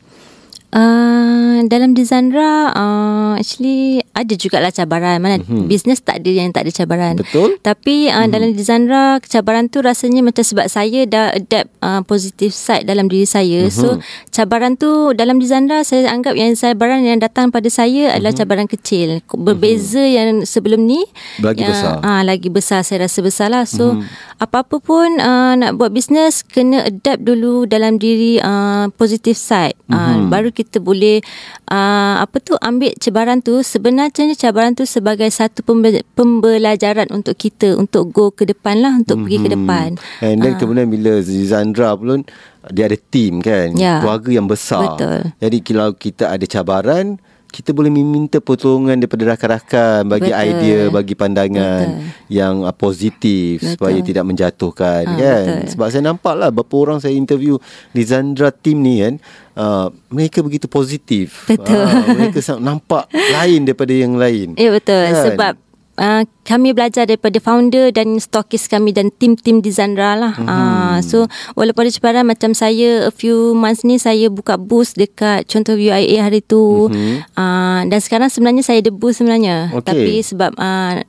Uh, 0.73 1.61
dalam 1.69 1.93
Dizandra 1.93 2.73
uh, 2.73 3.37
actually 3.37 4.01
ada 4.17 4.33
juga 4.33 4.57
lah 4.57 4.73
cabaran 4.73 5.21
mana 5.21 5.37
mm-hmm. 5.37 5.69
bisnes 5.69 6.01
tak 6.01 6.25
ada 6.25 6.31
yang 6.33 6.49
tak 6.49 6.65
ada 6.65 6.71
cabaran 6.73 7.13
betul 7.13 7.61
tapi 7.61 8.09
uh, 8.09 8.25
mm-hmm. 8.25 8.33
dalam 8.33 8.49
Dizandra 8.57 9.21
cabaran 9.21 9.69
tu 9.69 9.85
rasanya 9.85 10.25
macam 10.25 10.41
sebab 10.41 10.65
saya 10.65 11.05
dah 11.05 11.29
adapt 11.29 11.69
uh, 11.77 12.01
positive 12.09 12.49
side 12.49 12.89
dalam 12.89 13.05
diri 13.05 13.29
saya 13.29 13.69
mm-hmm. 13.69 13.77
so 13.85 14.01
cabaran 14.33 14.73
tu 14.73 15.13
dalam 15.13 15.37
Dizandra 15.37 15.85
saya 15.85 16.09
anggap 16.09 16.33
yang 16.33 16.57
cabaran 16.57 17.05
yang 17.05 17.21
datang 17.21 17.53
pada 17.53 17.69
saya 17.69 18.09
mm-hmm. 18.09 18.15
adalah 18.17 18.33
cabaran 18.33 18.65
kecil 18.65 19.21
berbeza 19.29 20.01
mm-hmm. 20.01 20.17
yang 20.17 20.27
sebelum 20.49 20.89
ni 20.89 21.05
lagi 21.37 21.69
yang, 21.69 21.69
besar 21.69 22.01
uh, 22.01 22.21
lagi 22.25 22.49
besar 22.49 22.81
saya 22.81 23.05
rasa 23.05 23.21
besar 23.21 23.53
lah 23.53 23.69
so 23.69 23.93
mm-hmm. 23.93 24.32
Apa-apa 24.45 24.77
pun 24.83 25.19
uh, 25.19 25.53
nak 25.55 25.79
buat 25.79 25.89
bisnes 25.89 26.43
kena 26.43 26.87
adapt 26.87 27.23
dulu 27.23 27.63
dalam 27.65 27.97
diri 27.97 28.37
uh, 28.37 28.91
positive 28.93 29.37
side. 29.37 29.75
Uh, 29.87 29.95
mm-hmm. 29.95 30.29
baru 30.29 30.49
kita 30.51 30.77
boleh 30.83 31.23
uh, 31.71 32.23
apa 32.23 32.37
tu 32.43 32.53
ambil 32.59 32.91
cabaran 32.99 33.39
tu 33.39 33.63
sebenarnya 33.63 34.35
cabaran 34.35 34.75
tu 34.75 34.83
sebagai 34.83 35.27
satu 35.31 35.63
pembe- 35.63 36.05
pembelajaran 36.13 37.07
untuk 37.09 37.39
kita 37.39 37.75
untuk 37.79 38.11
go 38.11 38.29
ke 38.31 38.43
depan 38.45 38.83
lah 38.83 38.93
untuk 38.95 39.23
mm-hmm. 39.23 39.25
pergi 39.27 39.37
ke 39.37 39.49
mhm. 39.49 39.55
depan. 39.55 39.89
And 40.21 40.37
then 40.43 40.53
uh. 40.55 40.59
kemudian 40.59 40.87
bila 40.91 41.23
Zandra 41.23 41.95
pun 41.95 42.27
dia 42.71 42.87
ada 42.87 42.95
team 42.95 43.43
kan, 43.43 43.75
yeah. 43.75 43.99
keluarga 43.99 44.29
yang 44.31 44.47
besar. 44.47 44.95
Betul. 44.95 45.35
Jadi 45.43 45.57
kalau 45.67 45.89
kita 45.99 46.31
ada 46.31 46.45
cabaran 46.47 47.19
kita 47.53 47.69
boleh 47.69 47.93
meminta 47.93 48.41
pertolongan 48.41 48.97
daripada 48.97 49.37
rakan-rakan 49.37 50.09
bagi 50.09 50.33
Betul. 50.33 50.45
idea 50.49 50.79
bagi 50.89 51.13
pandangan 51.13 51.85
Betul. 51.85 52.33
yang 52.33 52.65
uh, 52.65 52.73
positif 52.73 53.61
Betul. 53.61 53.71
supaya 53.77 53.99
tidak 54.01 54.25
menjatuhkan 54.25 55.03
ha, 55.05 55.13
kan 55.13 55.45
Betul. 55.45 55.69
sebab 55.69 55.87
saya 55.93 56.03
nampak 56.09 56.33
lah 56.33 56.49
beberapa 56.49 56.75
orang 56.89 56.97
saya 56.97 57.13
interview 57.13 57.61
di 57.93 58.01
Zandra 58.01 58.49
team 58.49 58.81
ni 58.81 59.05
kan 59.05 59.21
uh, 59.53 59.87
mereka 60.09 60.41
begitu 60.41 60.65
positif 60.65 61.45
Betul. 61.45 61.77
Uh, 61.77 62.17
mereka 62.17 62.41
nampak 62.57 63.05
lain 63.13 63.69
daripada 63.69 63.93
yang 63.93 64.17
lain 64.17 64.57
ya 64.61 64.73
betul 64.73 64.97
kan? 64.97 65.25
sebab 65.29 65.53
Uh, 65.93 66.25
kami 66.41 66.73
belajar 66.73 67.05
daripada 67.05 67.37
founder 67.37 67.93
dan 67.93 68.17
stokis 68.17 68.65
kami 68.65 68.89
dan 68.97 69.13
tim-tim 69.13 69.61
di 69.61 69.69
Zandra 69.69 70.17
lah. 70.17 70.33
Mm-hmm. 70.33 70.49
Uh, 70.49 70.97
so 71.05 71.17
walaupun 71.53 71.85
ada 71.85 71.93
cabaran 71.93 72.25
macam 72.25 72.57
saya 72.57 73.05
a 73.05 73.13
few 73.13 73.53
months 73.53 73.85
ni 73.85 74.01
saya 74.01 74.33
buka 74.33 74.57
booth 74.57 74.97
dekat 74.97 75.45
contoh 75.45 75.77
UIA 75.77 76.17
hari 76.17 76.41
tu. 76.41 76.89
Mm-hmm. 76.89 77.37
Uh, 77.37 77.81
dan 77.93 77.99
sekarang 78.01 78.33
sebenarnya 78.33 78.65
saya 78.65 78.81
ada 78.81 78.89
booth 78.89 79.21
sebenarnya. 79.21 79.69
Okay. 79.69 79.85
Tapi 79.85 80.13
sebab 80.25 80.57
uh, 80.57 81.05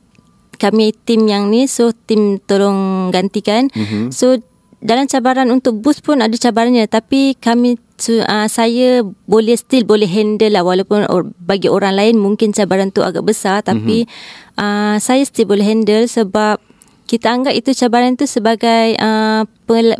kami 0.61 0.93
tim 1.09 1.33
yang 1.33 1.49
ni 1.49 1.65
so 1.65 1.89
tim 2.05 2.37
tolong 2.45 3.09
gantikan. 3.09 3.73
Mm-hmm. 3.73 4.13
So 4.13 4.37
dalam 4.85 5.09
cabaran 5.09 5.49
untuk 5.49 5.81
boost 5.81 6.05
pun 6.05 6.21
ada 6.21 6.37
cabarannya 6.37 6.85
tapi 6.85 7.41
kami 7.41 7.81
uh, 8.29 8.45
saya 8.53 9.01
boleh 9.25 9.57
still 9.57 9.89
boleh 9.89 10.05
handle 10.05 10.53
lah 10.53 10.61
walaupun 10.61 11.09
or, 11.09 11.25
bagi 11.41 11.73
orang 11.73 11.97
lain 11.97 12.21
mungkin 12.21 12.53
cabaran 12.53 12.93
tu 12.93 13.01
agak 13.01 13.25
besar 13.25 13.65
tapi 13.65 14.05
mm-hmm. 14.05 14.44
Uh, 14.59 14.97
saya 14.99 15.23
still 15.27 15.51
boleh 15.51 15.65
handle 15.65 16.07
sebab 16.07 16.59
kita 17.05 17.31
anggap 17.31 17.53
itu 17.53 17.77
cabaran 17.77 18.17
tu 18.17 18.25
sebagai 18.25 18.97
uh, 18.97 19.45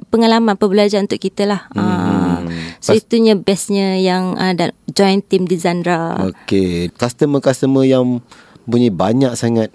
pengalaman 0.09 0.57
pembelajaran 0.57 1.05
untuk 1.05 1.21
kita 1.21 1.45
lah. 1.45 1.69
Mm-hmm. 1.77 1.85
Uh, 1.85 2.39
so 2.81 2.97
Pas- 2.97 2.99
itunya 3.03 3.35
bestnya 3.37 4.01
yang 4.01 4.35
uh, 4.41 4.55
join 4.91 5.21
team 5.21 5.45
di 5.45 5.61
Zandra. 5.61 6.17
Okay. 6.33 6.89
Customer-customer 6.97 7.85
yang 7.85 8.25
punya 8.65 8.89
banyak 8.89 9.37
sangat 9.37 9.69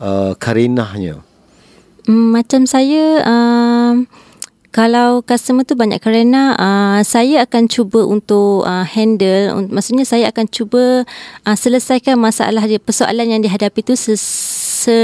uh, 0.00 0.32
karenahnya. 0.40 1.20
Mm, 2.08 2.26
macam 2.32 2.64
saya... 2.64 3.22
Uh, 3.22 4.08
kalau 4.70 5.18
customer 5.26 5.66
tu 5.66 5.74
banyak 5.74 5.98
kerana 5.98 6.54
uh, 6.54 7.00
saya 7.02 7.42
akan 7.42 7.66
cuba 7.66 8.06
untuk 8.06 8.62
uh, 8.62 8.86
handle 8.86 9.66
maksudnya 9.66 10.06
saya 10.06 10.30
akan 10.30 10.46
cuba 10.46 11.02
uh, 11.42 11.56
selesaikan 11.58 12.14
masalah 12.14 12.62
dia 12.70 12.78
persoalan 12.78 13.34
yang 13.34 13.42
dihadapi 13.42 13.82
tu 13.82 13.98
ses- 13.98 14.69
se 14.80 14.96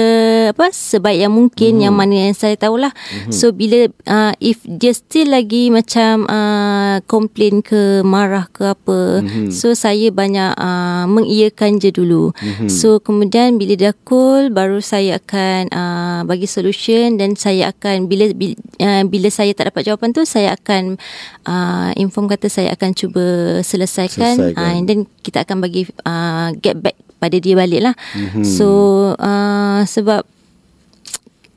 apa 0.56 0.72
sebaik 0.72 1.28
yang 1.28 1.34
mungkin 1.36 1.76
mm-hmm. 1.76 1.84
yang 1.84 1.94
mana 1.94 2.14
yang 2.28 2.36
saya 2.36 2.56
tahulah 2.56 2.96
mm-hmm. 2.96 3.32
so 3.32 3.52
bila 3.52 3.92
uh, 4.08 4.32
if 4.40 4.64
dia 4.64 4.96
still 4.96 5.28
lagi 5.28 5.68
macam 5.68 6.24
uh, 6.24 7.04
komplain 7.04 7.60
ke 7.60 8.00
marah 8.00 8.48
ke 8.48 8.72
apa 8.72 9.20
mm-hmm. 9.20 9.52
so 9.52 9.76
saya 9.76 10.08
banyak 10.08 10.56
uh, 10.56 11.04
mengiyakan 11.04 11.76
je 11.76 11.92
dulu 11.92 12.32
mm-hmm. 12.32 12.72
so 12.72 12.96
kemudian 13.04 13.60
bila 13.60 13.76
dia 13.76 13.92
cool 14.08 14.48
baru 14.48 14.80
saya 14.80 15.20
akan 15.20 15.68
uh, 15.68 16.20
bagi 16.24 16.48
solution 16.48 17.20
dan 17.20 17.36
saya 17.36 17.68
akan 17.68 18.08
bila 18.08 18.32
bila, 18.32 18.56
uh, 18.80 19.04
bila 19.04 19.28
saya 19.28 19.52
tak 19.52 19.68
dapat 19.74 19.92
jawapan 19.92 20.16
tu 20.16 20.24
saya 20.24 20.56
akan 20.56 20.96
uh, 21.44 21.92
inform 22.00 22.32
kata 22.32 22.48
saya 22.48 22.72
akan 22.72 22.96
cuba 22.96 23.24
selesaikan, 23.60 24.56
selesaikan. 24.56 24.56
Uh, 24.56 24.72
and 24.80 24.86
then 24.88 25.00
kita 25.20 25.44
akan 25.44 25.60
bagi 25.60 25.84
uh, 26.08 26.54
get 26.64 26.80
back 26.80 26.96
pada 27.16 27.36
dia 27.40 27.54
balik 27.56 27.80
lah. 27.82 27.94
Mm-hmm. 28.14 28.44
So 28.44 28.68
uh, 29.16 29.82
sebab 29.88 30.24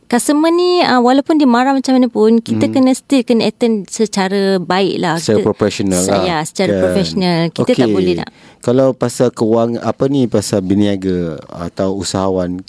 customer 0.09 0.49
ni 0.49 0.81
uh, 0.81 0.97
walaupun 1.05 1.37
dia 1.37 1.45
marah 1.45 1.71
macam 1.71 1.93
mana 1.93 2.09
pun 2.09 2.41
kita 2.41 2.65
mm. 2.65 2.73
kena 2.73 2.91
still 2.97 3.21
kena 3.21 3.45
attend 3.45 3.85
secara 3.85 4.57
baik 4.57 4.97
lah. 4.97 5.21
Secara 5.21 5.45
profesional 5.45 6.01
lah. 6.01 6.23
Ya, 6.25 6.37
secara 6.41 6.71
kan. 6.73 6.81
profesional. 6.81 7.39
Kita 7.53 7.71
okay. 7.77 7.81
tak 7.85 7.89
boleh 7.93 8.13
nak. 8.17 8.29
Kalau 8.65 8.97
pasal 8.97 9.29
kewang 9.29 9.77
apa 9.77 10.09
ni 10.09 10.25
pasal 10.25 10.65
berniaga 10.65 11.37
atau 11.53 11.93
usahawan 11.93 12.59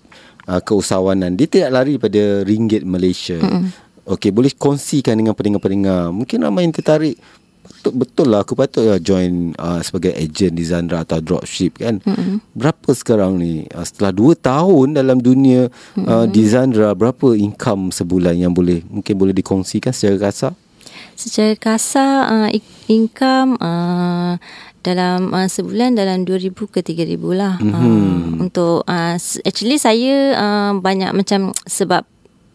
uh, 0.44 0.61
keusahawanan 0.61 1.32
dia 1.35 1.49
tidak 1.49 1.70
lari 1.73 1.97
pada 1.97 2.44
ringgit 2.44 2.85
Malaysia. 2.85 3.40
Mm. 3.40 3.73
Okey, 4.11 4.35
boleh 4.35 4.50
kongsikan 4.59 5.14
dengan 5.14 5.38
pendengar-pendengar. 5.38 6.11
Mungkin 6.11 6.42
ramai 6.42 6.66
yang 6.66 6.75
tertarik 6.75 7.14
betul, 7.80 7.92
betul 7.96 8.26
lah 8.28 8.44
aku 8.44 8.52
patut 8.52 8.84
ya 8.84 9.00
join 9.00 9.56
uh, 9.56 9.80
sebagai 9.80 10.12
agent 10.12 10.52
di 10.52 10.64
Zandra 10.68 11.00
atau 11.00 11.25
dropship 11.25 11.80
kan. 11.80 12.04
Mm-hmm. 12.04 12.52
Berapa 12.52 12.90
sekarang 12.92 13.40
ni 13.40 13.64
uh, 13.72 13.80
setelah 13.80 14.12
2 14.12 14.37
tahun 14.37 14.87
dalam 14.92 15.25
dunia 15.25 15.72
mm-hmm. 15.72 16.04
uh, 16.04 16.26
di 16.28 16.44
Zandra 16.44 16.92
berapa 16.92 17.32
income 17.32 17.88
sebulan 17.88 18.37
yang 18.37 18.52
boleh 18.52 18.84
mungkin 18.84 19.16
boleh 19.16 19.32
dikongsikan 19.32 19.96
secara 19.96 20.28
kasar? 20.28 20.52
Secara 21.16 21.56
kasar 21.56 22.12
uh, 22.28 22.49
income 22.92 23.56
uh, 23.56 24.37
dalam 24.84 25.32
uh, 25.32 25.49
sebulan 25.49 25.96
dalam 25.96 26.28
2000 26.28 26.52
ke 26.52 26.80
3000 26.84 27.16
lah. 27.32 27.56
Mm-hmm. 27.56 27.80
Uh, 27.80 28.44
untuk 28.44 28.84
uh, 28.84 29.16
actually 29.49 29.80
saya 29.80 30.37
uh, 30.37 30.72
banyak 30.76 31.16
macam 31.16 31.56
sebab 31.64 32.04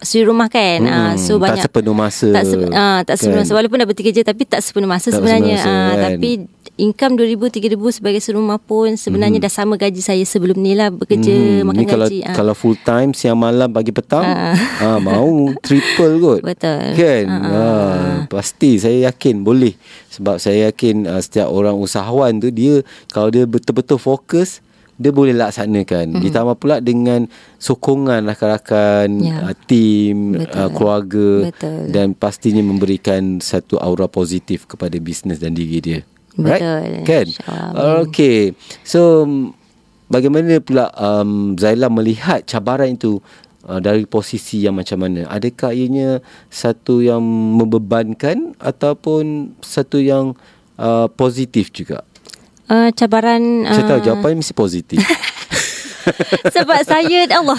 suri 0.04 0.28
rumah 0.28 0.52
kan 0.52 0.84
hmm, 0.84 0.92
uh, 0.92 1.14
so 1.16 1.40
banyak 1.40 1.64
tak 1.64 1.72
sepenuh 1.72 1.96
masa 1.96 2.28
tak, 2.36 2.44
se, 2.44 2.56
uh, 2.60 3.00
tak 3.08 3.16
sepenuh 3.16 3.40
kan. 3.40 3.48
masa 3.48 3.54
walaupun 3.56 3.78
dah 3.80 3.88
bertiga 3.88 4.12
je 4.12 4.22
tapi 4.28 4.44
tak 4.44 4.60
sepenuh 4.60 4.90
masa 4.92 5.08
tak 5.08 5.24
sebenarnya 5.24 5.56
sepenuh 5.56 5.72
masa, 5.72 5.72
uh, 5.72 5.96
kan. 5.96 6.04
tapi 6.12 6.30
income 6.76 7.14
2000 7.16 7.80
3000 7.80 7.96
sebagai 7.96 8.20
suri 8.20 8.36
rumah 8.36 8.60
pun 8.60 8.92
sebenarnya 9.00 9.40
hmm. 9.40 9.48
dah 9.48 9.54
sama 9.56 9.80
gaji 9.80 10.02
saya 10.04 10.24
sebelum 10.28 10.60
ni 10.60 10.76
lah 10.76 10.92
bekerja 10.92 11.32
hmm, 11.32 11.64
makan 11.64 11.80
ni 11.80 11.86
kalau, 11.88 12.08
gaji 12.12 12.20
uh. 12.28 12.36
kalau 12.36 12.54
full 12.54 12.76
time 12.84 13.16
siang 13.16 13.40
malam 13.40 13.72
pagi 13.72 13.96
petang 13.96 14.28
uh. 14.28 14.56
uh, 14.84 15.00
mau 15.00 15.32
triple 15.66 16.20
kot 16.20 16.42
betul 16.44 16.84
kan 17.00 17.26
uh, 17.32 17.40
uh. 17.40 17.56
Uh, 17.56 18.12
pasti 18.28 18.76
saya 18.76 19.08
yakin 19.08 19.48
boleh 19.48 19.72
sebab 20.12 20.44
saya 20.44 20.72
yakin 20.72 21.08
uh, 21.08 21.22
setiap 21.24 21.48
orang 21.48 21.80
usahawan 21.80 22.36
tu 22.44 22.52
dia 22.52 22.84
kalau 23.16 23.32
dia 23.32 23.48
betul-betul 23.48 23.96
fokus 23.96 24.60
dia 24.96 25.12
boleh 25.12 25.36
laksanakan. 25.36 26.16
Mm-hmm. 26.16 26.24
ditambah 26.24 26.56
pula 26.56 26.80
dengan 26.80 27.28
sokongan 27.60 28.24
rakan-rakan 28.24 29.08
yeah. 29.20 29.52
uh, 29.52 29.56
tim 29.68 30.40
uh, 30.40 30.72
keluarga 30.72 31.52
Betul. 31.52 31.92
dan 31.92 32.16
pastinya 32.16 32.64
memberikan 32.64 33.44
satu 33.44 33.76
aura 33.76 34.08
positif 34.08 34.64
kepada 34.64 34.96
bisnes 35.00 35.44
dan 35.44 35.52
diri 35.52 35.80
dia. 35.84 36.02
Betul. 36.36 36.52
right 36.52 37.08
kan 37.08 37.28
okay. 38.08 38.52
So 38.84 39.24
bagaimana 40.12 40.60
pula 40.60 40.92
um, 40.96 41.56
Zaila 41.56 41.88
melihat 41.88 42.44
cabaran 42.44 42.96
itu 42.96 43.20
uh, 43.68 43.80
dari 43.80 44.08
posisi 44.08 44.64
yang 44.64 44.80
macam 44.80 45.04
mana? 45.04 45.28
Adakah 45.28 45.72
ianya 45.76 46.20
satu 46.48 47.04
yang 47.04 47.24
membebankan 47.56 48.56
ataupun 48.60 49.56
satu 49.60 50.00
yang 50.00 50.36
uh, 50.80 51.08
positif 51.12 51.72
juga 51.72 52.04
uh, 52.70 52.90
cabaran 52.94 53.66
uh, 53.66 53.74
saya 53.74 53.86
tahu 53.90 54.02
jawapannya 54.06 54.38
mesti 54.42 54.56
positif. 54.56 55.00
Sebab 56.56 56.86
saya 56.86 57.26
Allah. 57.34 57.58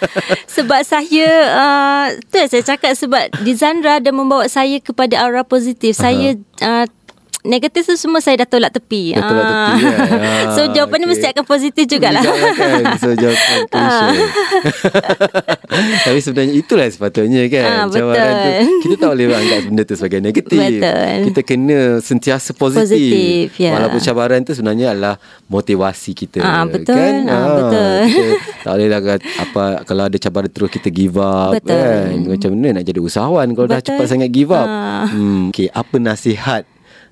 Sebab 0.56 0.80
saya 0.84 1.28
uh, 1.56 2.06
tu 2.28 2.36
saya 2.36 2.62
cakap 2.64 2.92
sebab 2.92 3.32
di 3.40 3.56
Zandra 3.56 3.96
dia 3.96 4.12
membawa 4.12 4.44
saya 4.44 4.76
kepada 4.76 5.16
aura 5.24 5.40
positif. 5.40 5.96
Uh-huh. 5.96 6.04
saya 6.04 6.28
uh, 6.60 6.84
negatif 7.46 7.86
tu 7.86 7.94
semua 7.94 8.18
saya 8.18 8.42
dah 8.42 8.48
tolak 8.50 8.74
tepi. 8.74 9.14
Dah 9.14 9.22
tolak 9.22 9.44
tepi 9.46 9.82
ya. 9.82 9.98
so 10.56 10.62
jawapan 10.74 10.98
okay. 11.04 11.08
mesti 11.14 11.26
akan 11.30 11.44
positif 11.46 11.84
jugalah. 11.86 12.22
Kan? 12.22 12.82
So 12.98 13.14
jawapan 13.14 13.58
ah. 13.78 14.10
Tapi 16.08 16.18
sebenarnya 16.18 16.54
itulah 16.58 16.86
sepatutnya 16.90 17.46
kan. 17.46 17.70
Ah, 17.70 17.84
betul. 17.86 18.10
Tu, 18.10 18.74
kita 18.82 18.94
tak 18.98 19.08
boleh 19.14 19.26
anggap 19.30 19.58
benda 19.70 19.82
tu 19.86 19.94
sebagai 19.94 20.18
negatif. 20.18 20.58
Betul. 20.58 21.16
Kita 21.30 21.40
kena 21.46 21.78
sentiasa 22.02 22.50
positif. 22.56 22.90
Positif, 22.90 23.46
ya. 23.62 23.72
Walaupun 23.78 24.00
cabaran 24.02 24.40
tu 24.42 24.52
sebenarnya 24.56 24.96
adalah 24.96 25.14
motivasi 25.46 26.10
kita. 26.18 26.42
Ah, 26.42 26.66
betul. 26.66 26.98
Kan? 26.98 27.14
Ah, 27.28 27.34
ah, 27.36 27.48
betul. 27.54 27.98
Kita 28.08 28.32
tak 28.66 28.72
boleh 28.74 28.88
lah 28.90 29.00
apa, 29.18 29.64
kalau 29.86 30.02
ada 30.10 30.16
cabaran 30.18 30.50
terus 30.50 30.70
kita 30.72 30.88
give 30.90 31.16
up. 31.20 31.54
Betul. 31.54 31.78
Kan? 31.78 32.26
Macam 32.26 32.50
mana 32.58 32.80
nak 32.80 32.84
jadi 32.88 32.98
usahawan 32.98 33.46
kalau 33.54 33.68
betul. 33.70 33.78
dah 33.78 33.82
cepat 33.84 34.06
sangat 34.10 34.30
give 34.34 34.50
up. 34.50 34.66
Ah. 34.66 35.06
Hmm, 35.08 35.54
okay, 35.54 35.70
apa 35.70 35.96
nasihat 36.02 36.66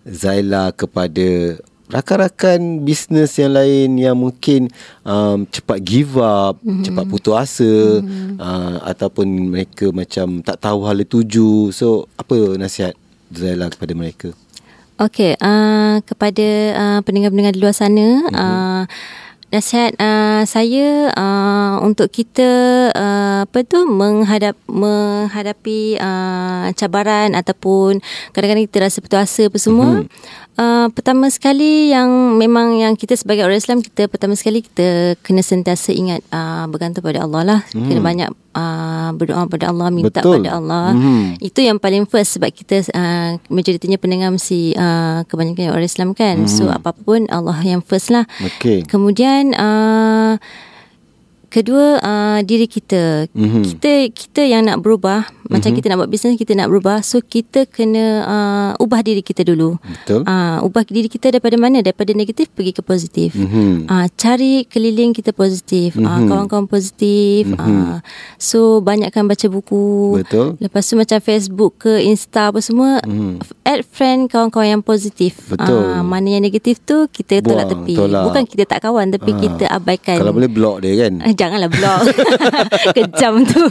Zaila 0.06 0.70
kepada 0.70 1.58
rakan-rakan 1.86 2.82
bisnes 2.82 3.38
yang 3.38 3.54
lain 3.54 3.90
yang 3.98 4.16
mungkin 4.18 4.70
um, 5.06 5.46
cepat 5.46 5.78
give 5.82 6.18
up, 6.18 6.58
mm-hmm. 6.62 6.82
cepat 6.82 7.04
putus 7.06 7.34
asa 7.34 8.02
mm-hmm. 8.02 8.38
uh, 8.42 8.76
ataupun 8.86 9.26
mereka 9.26 9.90
macam 9.94 10.42
tak 10.42 10.58
tahu 10.62 10.82
hala 10.86 11.06
tuju. 11.06 11.70
So, 11.70 12.10
apa 12.18 12.58
nasihat 12.58 12.94
Zaila 13.30 13.70
kepada 13.70 13.92
mereka? 13.94 14.28
Okey, 14.96 15.36
uh, 15.38 16.00
kepada 16.08 16.46
uh, 16.72 17.00
pendengar-pendengar 17.04 17.52
di 17.52 17.60
luar 17.60 17.76
sana, 17.76 18.24
mm-hmm. 18.24 18.34
uh, 18.34 18.82
nasihat 19.56 19.96
uh, 19.96 20.44
saya 20.44 21.08
uh, 21.16 21.80
untuk 21.80 22.12
kita 22.12 22.48
uh, 22.92 23.48
apa 23.48 23.64
tu 23.64 23.88
menghadap 23.88 24.52
menghadapi 24.68 25.96
uh, 25.96 26.68
cabaran 26.76 27.32
ataupun 27.32 28.04
kadang-kadang 28.36 28.68
kita 28.68 28.78
rasa 28.84 29.00
putus 29.00 29.20
asa 29.24 29.42
apa 29.48 29.56
semua. 29.56 30.04
Mm-hmm. 30.04 30.44
Uh, 30.56 30.88
pertama 30.92 31.28
sekali 31.28 31.92
yang 31.92 32.36
memang 32.40 32.80
yang 32.80 32.96
kita 32.96 33.12
sebagai 33.16 33.44
orang 33.44 33.60
Islam 33.60 33.84
kita 33.84 34.08
pertama 34.08 34.36
sekali 34.36 34.64
kita 34.64 35.16
kena 35.20 35.44
sentiasa 35.44 35.92
ingat 35.92 36.20
uh, 36.32 36.68
bergantung 36.68 37.04
pada 37.04 37.24
Allah 37.24 37.42
lah. 37.44 37.60
Mm. 37.72 37.88
Kena 37.88 38.00
banyak 38.00 38.30
uh, 38.56 39.12
berdoa 39.12 39.44
pada 39.44 39.68
Allah, 39.68 39.92
minta 39.92 40.24
Betul. 40.24 40.40
pada 40.40 40.56
Allah. 40.56 40.96
Mhm. 40.96 41.44
Itu 41.44 41.60
yang 41.60 41.76
paling 41.76 42.08
first 42.08 42.40
sebab 42.40 42.48
kita 42.48 42.80
uh, 42.96 43.36
majoritinya 43.52 44.00
pendengar 44.00 44.32
mesti 44.32 44.72
uh, 44.72 45.28
kebanyakan 45.28 45.76
orang 45.76 45.86
Islam 45.86 46.16
kan. 46.16 46.48
So 46.48 46.72
apa 46.72 46.96
pun 46.96 47.28
Allah 47.28 47.60
yang 47.60 47.84
first 47.84 48.08
lah. 48.08 48.24
Okey. 48.40 48.88
Kemudian 48.88 49.52
uh, 49.52 50.40
kedua 51.56 51.96
uh, 51.98 52.38
diri 52.40 52.68
kita. 52.68 53.32
Mhm. 53.32 53.62
Kita 53.64 53.92
kita 54.08 54.42
yang 54.42 54.62
nak 54.62 54.78
berubah, 54.78 55.24
macam 55.46 55.72
kita 55.72 55.88
nak 55.88 55.98
buat 55.98 56.10
bisnes 56.10 56.36
kita 56.36 56.52
nak 56.52 56.68
berubah. 56.68 57.00
So 57.00 57.18
kita 57.18 57.64
kena 57.64 58.04
uh, 58.22 58.70
ubah 58.76 59.00
diri 59.00 59.20
kita 59.20 59.40
dulu. 59.40 59.80
Betul. 59.80 60.20
Uh, 60.22 60.60
ubah 60.60 60.84
diri 60.84 61.08
kita 61.08 61.30
daripada 61.30 61.56
mana? 61.56 61.80
Daripada 61.80 62.12
negatif 62.12 62.52
pergi 62.52 62.72
ke 62.72 62.82
positif. 62.82 63.32
Mhm. 63.32 63.88
Uh, 63.88 64.06
cari 64.12 64.66
keliling 64.66 65.10
kita 65.10 65.32
positif. 65.32 65.96
Uh, 65.96 66.04
Mhm. 66.04 66.28
kawan-kawan 66.28 66.66
positif. 66.66 67.48
Uh, 67.52 68.04
so 68.36 68.78
banyakkan 68.80 69.24
baca 69.24 69.46
buku. 69.46 70.20
Betul. 70.20 70.58
Lepas 70.58 70.84
tu 70.84 70.94
macam 70.94 71.18
Facebook 71.18 71.72
ke 71.80 72.02
Insta 72.02 72.50
apa 72.50 72.60
semua 72.60 73.00
Mhm. 73.00 73.40
add 73.62 73.82
friend 73.82 74.28
kawan-kawan 74.28 74.68
yang 74.68 74.82
positif. 74.82 75.38
Betul. 75.46 75.78
Ah, 75.86 76.02
mana 76.02 76.26
yang 76.28 76.42
negatif 76.42 76.82
tu 76.82 77.06
kita 77.06 77.38
tolak 77.40 77.66
Buang, 77.66 77.86
tepi. 77.86 77.94
tolak. 77.94 78.22
Bukan 78.26 78.44
kita 78.44 78.64
tak 78.66 78.80
kawan 78.82 79.06
tapi 79.08 79.30
Ah. 79.30 79.38
kita 79.38 79.64
abaikan. 79.70 80.18
Kalau 80.18 80.34
boleh 80.34 80.50
block 80.50 80.82
dia 80.82 81.06
kan. 81.06 81.14
Eh, 81.26 81.34
janganlah 81.46 81.70
blog. 81.70 82.02
Kejam 82.98 83.34
tu. 83.46 83.62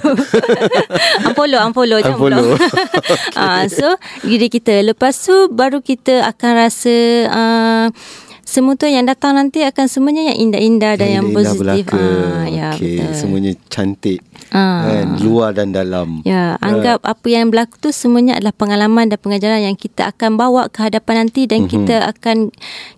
unfollow, 1.27 1.59
unfollow, 1.59 1.99
jangan 1.99 2.15
Unfollow. 2.15 2.45
blog. 2.55 3.35
Ah, 3.35 3.67
so 3.67 3.99
diri 4.23 4.47
kita 4.47 4.79
lepas 4.87 5.11
tu 5.19 5.51
baru 5.51 5.83
kita 5.83 6.23
akan 6.31 6.51
rasa 6.55 6.97
uh, 7.27 7.85
semua 8.45 8.77
tu 8.77 8.85
yang 8.85 9.09
datang 9.09 9.33
nanti 9.35 9.65
akan 9.65 9.89
semuanya 9.89 10.31
yang 10.31 10.37
indah-indah 10.47 10.93
dan 11.01 11.07
yang, 11.09 11.25
indah-indah 11.27 11.57
positif. 11.57 11.89
belaka. 11.89 12.05
Ah, 12.05 12.45
ya 12.45 12.69
Okey, 12.77 13.01
betul. 13.01 13.13
semuanya 13.17 13.51
cantik. 13.73 14.19
Ah. 14.53 14.85
Kan, 14.85 15.07
luar 15.25 15.51
dan 15.57 15.73
dalam. 15.73 16.21
Ya, 16.21 16.53
anggap 16.61 17.01
apa 17.01 17.25
yang 17.25 17.49
berlaku 17.49 17.81
tu 17.81 17.89
semuanya 17.89 18.37
adalah 18.37 18.53
pengalaman 18.53 19.09
dan 19.09 19.17
pengajaran 19.17 19.65
yang 19.65 19.73
kita 19.73 20.13
akan 20.13 20.37
bawa 20.37 20.69
ke 20.69 20.85
hadapan 20.85 21.25
nanti 21.25 21.49
dan 21.49 21.65
mm-hmm. 21.65 21.73
kita 21.73 21.95
akan 22.05 22.37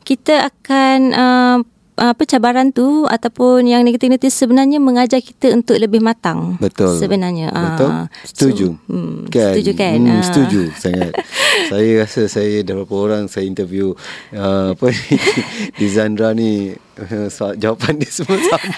kita 0.03 0.35
akan 0.51 0.97
uh, 1.15 1.57
apa 1.97 2.23
cabaran 2.23 2.69
tu 2.69 3.03
ataupun 3.03 3.65
yang 3.65 3.81
negatif-negatif 3.81 4.29
sebenarnya 4.29 4.77
mengajar 4.77 5.17
kita 5.17 5.51
untuk 5.51 5.75
lebih 5.75 5.97
matang. 5.97 6.55
Betul. 6.57 6.93
Sebenarnya. 6.95 7.49
Betul. 7.49 7.89
Ah, 7.89 8.05
Setuju. 8.21 8.67
So, 8.71 8.85
hmm, 8.87 9.15
kan? 9.27 9.51
Setuju 9.51 9.71
kan? 9.73 9.97
Hmm, 9.97 10.09
Ah. 10.09 10.21
setuju 10.21 10.61
sangat. 10.73 11.11
saya 11.69 11.89
rasa 11.99 12.21
saya 12.25 12.61
dah 12.61 12.73
berapa 12.75 12.95
orang 12.95 13.23
saya 13.25 13.43
interview 13.43 13.97
uh, 14.31 14.71
apa 14.71 14.85
ni 14.87 15.17
Dizandra 15.81 16.31
ni 16.31 16.71
uh, 17.01 17.27
soal, 17.27 17.53
jawapan 17.55 17.97
dia 17.97 18.09
semua 18.09 18.37
sama. 18.39 18.69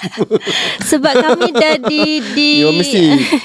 Sebab 0.82 1.14
kami 1.14 1.48
dah 1.52 1.76
di 1.82 2.04
di 2.34 2.50
You 2.60 2.72
mesti 2.72 3.04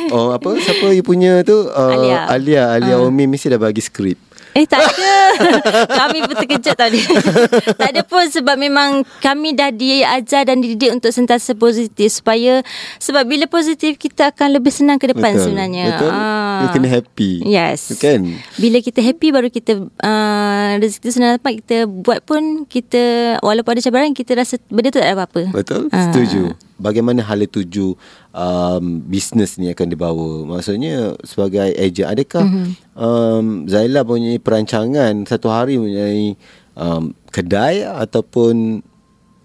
oh 0.09 0.31
apa 0.31 0.55
siapa 0.57 0.91
you 0.91 1.03
punya 1.03 1.43
tu 1.43 1.67
uh, 1.67 1.93
Alia. 1.93 2.19
Alia 2.27 2.63
Alia 2.73 2.95
Ah. 2.95 3.03
Omi 3.03 3.27
mesti 3.27 3.47
dah 3.49 3.59
bagi 3.59 3.83
skrip. 3.83 4.17
Eh 4.55 4.71
tak 4.71 4.87
ada 4.87 5.15
Kami 6.07 6.19
pun 6.31 6.35
terkejut 6.39 6.79
tadi 6.79 7.03
Tak 7.81 7.89
ada 7.91 8.03
pun 8.07 8.23
sebab 8.31 8.55
memang 8.55 9.03
Kami 9.19 9.51
dah 9.51 9.75
diajar 9.75 10.47
dan 10.47 10.63
dididik 10.63 10.95
Untuk 10.95 11.11
sentiasa 11.11 11.59
positif 11.59 12.23
Supaya 12.23 12.63
Sebab 13.03 13.27
bila 13.27 13.51
positif 13.51 13.99
Kita 13.99 14.31
akan 14.31 14.55
lebih 14.63 14.71
senang 14.71 15.03
ke 15.03 15.11
depan 15.11 15.35
Betul. 15.35 15.43
sebenarnya 15.43 15.85
Betul. 15.99 16.11
Ah. 16.15 16.44
You 16.63 16.69
kena 16.71 16.89
happy. 16.91 17.43
Yes 17.43 17.91
Kan? 17.99 18.39
Bila 18.55 18.79
kita 18.79 19.03
happy 19.03 19.35
Baru 19.35 19.49
kita 19.51 19.73
uh, 19.81 20.71
Rezeki 20.79 21.11
senang 21.11 21.41
dapat 21.41 21.59
Kita 21.65 21.91
buat 21.91 22.23
pun 22.23 22.69
Kita 22.69 23.03
Walaupun 23.43 23.75
ada 23.75 23.83
cabaran 23.83 24.15
Kita 24.15 24.39
rasa 24.39 24.61
Benda 24.71 24.95
tu 24.95 25.03
tak 25.03 25.11
ada 25.11 25.19
apa-apa 25.19 25.51
Betul? 25.51 25.91
Ah. 25.91 26.11
Setuju. 26.11 26.55
Bagaimana 26.75 27.23
hala 27.23 27.47
tuju 27.47 27.95
um, 28.35 28.85
bisnes 29.07 29.55
ni 29.63 29.71
akan 29.71 29.87
dibawa? 29.95 30.43
Maksudnya 30.43 31.15
sebagai 31.23 31.71
ejen, 31.79 32.11
adakah 32.11 32.43
Mhm. 32.43 32.51
mm-hmm. 32.51 32.75
um, 32.99 33.47
Zaila 33.71 34.03
punya 34.03 34.35
perancangan 34.43 35.23
satu 35.23 35.55
hari 35.55 35.79
mempunyai 35.79 36.35
um, 36.75 37.15
kedai 37.31 37.87
ataupun 37.87 38.83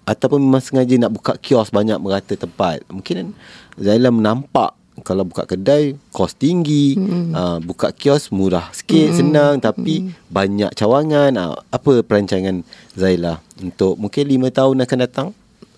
ataupun 0.09 0.41
memang 0.41 0.63
sengaja 0.65 0.97
nak 0.97 1.13
buka 1.13 1.37
kios 1.37 1.69
banyak 1.69 2.01
merata 2.01 2.33
tempat? 2.33 2.81
Mungkin 2.89 3.37
Zaila 3.77 4.09
menampak 4.09 4.73
kalau 5.01 5.25
buka 5.25 5.49
kedai 5.49 5.97
kos 6.13 6.37
tinggi, 6.37 6.95
mm-hmm. 6.95 7.31
uh, 7.33 7.57
buka 7.63 7.91
kios 7.91 8.29
murah 8.29 8.69
sikit, 8.71 9.09
mm-hmm. 9.09 9.19
senang 9.19 9.53
tapi 9.59 10.05
mm-hmm. 10.05 10.31
banyak 10.31 10.71
cawangan. 10.75 11.31
Uh, 11.35 11.55
apa 11.73 12.05
perancangan 12.05 12.61
Zaila 12.93 13.41
untuk 13.59 13.97
mungkin 13.97 14.23
lima 14.27 14.53
tahun 14.53 14.83
akan 14.85 14.99
datang? 15.03 15.27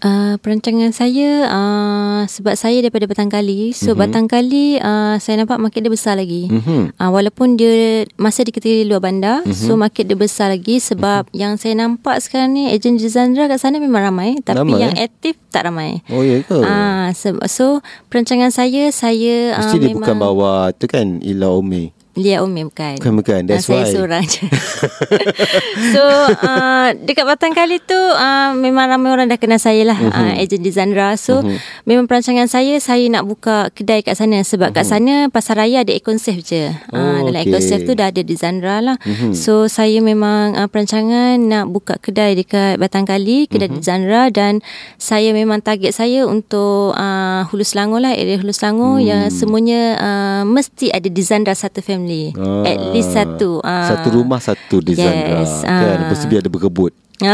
Uh, 0.01 0.33
perancangan 0.41 0.89
saya 0.89 1.45
uh, 1.45 2.25
sebab 2.25 2.57
saya 2.57 2.81
daripada 2.81 3.05
Batang 3.05 3.29
Kali. 3.29 3.69
So 3.69 3.93
mm-hmm. 3.93 4.01
Batang 4.01 4.25
Kali 4.25 4.81
uh, 4.81 5.21
saya 5.21 5.45
nampak 5.45 5.61
market 5.61 5.85
dia 5.85 5.93
besar 5.93 6.17
lagi. 6.17 6.49
Mhm. 6.49 6.97
Uh, 6.97 7.09
walaupun 7.13 7.53
dia 7.53 8.09
masih 8.17 8.49
di 8.49 8.51
kategori 8.51 8.89
luar 8.89 9.05
bandar, 9.05 9.45
mm-hmm. 9.45 9.53
so 9.53 9.77
market 9.77 10.09
dia 10.09 10.17
besar 10.17 10.49
lagi 10.49 10.81
sebab 10.81 11.29
mm-hmm. 11.29 11.37
yang 11.37 11.53
saya 11.61 11.77
nampak 11.77 12.17
sekarang 12.17 12.57
ni 12.57 12.73
ejen 12.73 12.97
Jizandra 12.97 13.45
kat 13.45 13.61
sana 13.61 13.77
memang 13.77 14.09
ramai 14.09 14.41
tapi 14.41 14.73
Ramai, 14.73 14.81
yang 14.81 14.93
eh? 14.97 15.05
aktif 15.05 15.37
tak 15.53 15.69
ramai. 15.69 16.01
Oh 16.09 16.25
ya 16.25 16.41
ke? 16.41 16.57
Ah, 16.65 17.13
so, 17.13 17.37
so 17.45 17.65
perancangan 18.09 18.49
saya 18.49 18.89
saya 18.89 19.53
Mesti 19.53 19.77
uh, 19.77 19.81
dia 19.85 19.89
memang 19.93 20.01
bukan 20.01 20.17
bawa 20.17 20.73
tu 20.73 20.89
kan 20.89 21.21
Ila 21.21 21.53
Ome. 21.53 22.00
Lia 22.13 22.41
Umi 22.41 22.63
bukan. 22.63 22.99
Bukan 22.99 23.13
bukan. 23.15 23.41
That's 23.45 23.65
saya 23.65 23.83
why. 23.83 23.91
seorang 23.91 24.23
je. 24.23 24.43
so 25.95 26.03
uh, 26.41 26.91
dekat 26.97 27.23
Batang 27.23 27.53
Kali 27.53 27.79
tu 27.79 27.95
uh, 27.95 28.51
memang 28.53 28.87
ramai 28.87 29.09
orang 29.09 29.27
dah 29.27 29.37
kenal 29.37 29.57
saya 29.57 29.83
lah 29.85 29.95
Mhm. 29.95 30.11
uh, 30.11 30.33
ejen 30.37 30.59
di 30.59 30.71
Zandra. 30.71 31.15
So 31.15 31.39
memang 31.83 32.05
perancangan 32.05 32.47
saya 32.47 32.77
saya 32.77 33.05
nak 33.07 33.23
buka 33.23 33.69
kedai 33.71 34.01
kat 34.01 34.15
sana 34.15 34.41
sebab 34.41 34.71
kat 34.71 34.83
sana 34.83 35.27
pasar 35.27 35.55
raya 35.57 35.81
ada 35.81 35.91
Econ 35.91 36.17
Safe 36.17 36.41
je. 36.41 36.73
Oh, 36.89 36.99
Uh, 37.01 37.25
dalam 37.25 37.37
okey. 37.37 37.47
Econ 37.47 37.61
Safe 37.61 37.83
tu 37.83 37.93
dah 37.93 38.07
ada 38.07 38.21
di 38.21 38.35
Zandra 38.35 38.79
lah. 38.79 38.97
So 39.31 39.65
saya 39.67 39.99
memang 39.99 40.53
uh, 40.53 40.67
perancangan 40.67 41.37
nak 41.37 41.69
buka 41.69 41.95
kedai 41.95 42.35
dekat 42.35 42.75
Batang 42.75 43.05
Kali, 43.05 43.45
kedai 43.45 43.69
di 43.69 43.79
Zandra 43.79 44.27
dan 44.27 44.59
saya 44.97 45.31
memang 45.31 45.59
target 45.59 45.93
saya 45.93 46.25
untuk 46.25 46.91
uh, 46.93 47.47
Hulu 47.47 47.61
Selangor 47.61 48.01
lah, 48.01 48.11
area 48.11 48.35
Hulu 48.35 48.51
Selangor 48.51 48.99
yang 48.99 49.29
semuanya 49.29 49.81
uh, 49.95 50.43
mesti 50.43 50.89
ada 50.89 51.05
di 51.05 51.21
Zandra 51.21 51.53
satu 51.53 51.79
family. 51.79 52.00
Ah, 52.33 52.63
At 52.65 52.79
least 52.89 53.11
satu. 53.11 53.59
Ah. 53.61 53.89
Satu 53.89 54.13
rumah 54.13 54.37
satu 54.37 54.79
di 54.79 54.93
Zandra. 54.93 55.39
Yes, 55.39 55.61
Kan? 55.61 55.69
ah. 55.71 55.95
Lepas 55.99 56.17
tu 56.17 56.27
biar 56.27 56.39
ada 56.39 56.49
berebut. 56.49 56.93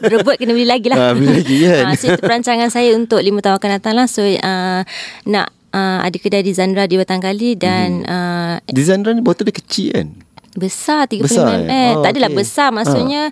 Berebut 0.00 0.38
kena 0.38 0.54
beli 0.54 0.62
lagi 0.62 0.86
lah 0.86 0.96
Ah, 0.96 1.12
beli 1.12 1.42
lagi 1.42 1.56
kan? 1.60 1.84
Ah, 1.84 1.94
So 1.94 2.06
itu 2.06 2.22
perancangan 2.22 2.70
saya 2.70 2.94
Untuk 2.94 3.18
lima 3.18 3.42
tahun 3.42 3.58
akan 3.58 3.70
datang 3.74 3.98
lah 3.98 4.06
So 4.06 4.22
uh, 4.22 4.86
Nak 5.26 5.46
uh, 5.74 5.98
Ada 6.06 6.14
kedai 6.14 6.46
di 6.46 6.54
Zandra 6.54 6.86
Di 6.86 6.94
Batang 6.94 7.18
Kali 7.18 7.58
Dan 7.58 8.06
uh, 8.06 8.62
Di 8.62 8.78
Zandra 8.78 9.10
ni 9.10 9.18
botol 9.18 9.50
dia 9.50 9.58
kecil 9.58 9.90
kan? 9.90 10.08
Besar 10.54 11.10
30 11.10 11.18
Besar, 11.20 11.50
mm 11.50 11.66
eh? 11.66 11.90
Oh, 11.92 12.02
Tak 12.02 12.14
adalah 12.14 12.30
okey. 12.30 12.38
besar 12.38 12.68
Maksudnya 12.70 13.22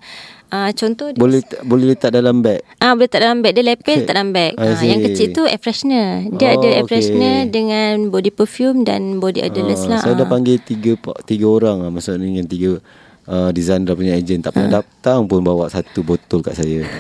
uh, 0.48 0.70
Contoh 0.70 1.08
dia 1.08 1.18
Boleh 1.18 1.40
boleh 1.62 1.86
letak 1.90 2.10
dalam 2.10 2.38
beg. 2.38 2.60
Ah 2.78 2.92
boleh 2.92 3.06
tak 3.06 3.20
dalam 3.20 3.40
beg 3.40 3.52
dia 3.52 3.64
lepel 3.64 3.82
Okay. 3.94 4.04
tak 4.04 4.14
dalam 4.14 4.30
beg. 4.30 4.52
Ah 4.54 4.74
yang 4.78 5.00
see. 5.00 5.06
kecil 5.06 5.26
tu 5.32 5.42
air 5.42 5.56
freshener. 5.56 6.08
Dia 6.32 6.46
Oh, 6.48 6.54
ada 6.56 6.68
air 6.68 6.82
okay. 6.82 6.90
freshener 6.92 7.38
dengan 7.46 8.08
body 8.08 8.30
perfume 8.30 8.82
dan 8.82 9.16
body 9.16 9.42
odorless 9.42 9.84
Ah, 9.84 9.88
lah. 9.88 10.00
Saya 10.00 10.14
dah 10.14 10.22
Ah. 10.22 10.30
panggil 10.30 10.58
tiga 10.58 10.92
tiga 11.22 11.46
orang 11.46 11.80
lah. 11.80 11.90
Maksudnya 11.90 12.26
yang 12.32 12.46
tiga 12.46 12.78
uh, 13.26 13.50
di 13.50 13.60
Zandra 13.60 13.92
punya 13.92 14.12
ejen. 14.12 14.38
Tak 14.38 14.50
Ah. 14.50 14.54
pernah 14.56 14.72
datang 14.76 15.24
pun 15.24 15.40
bawa 15.40 15.66
satu 15.66 16.00
botol 16.00 16.40
kat 16.40 16.54
saya. 16.54 16.82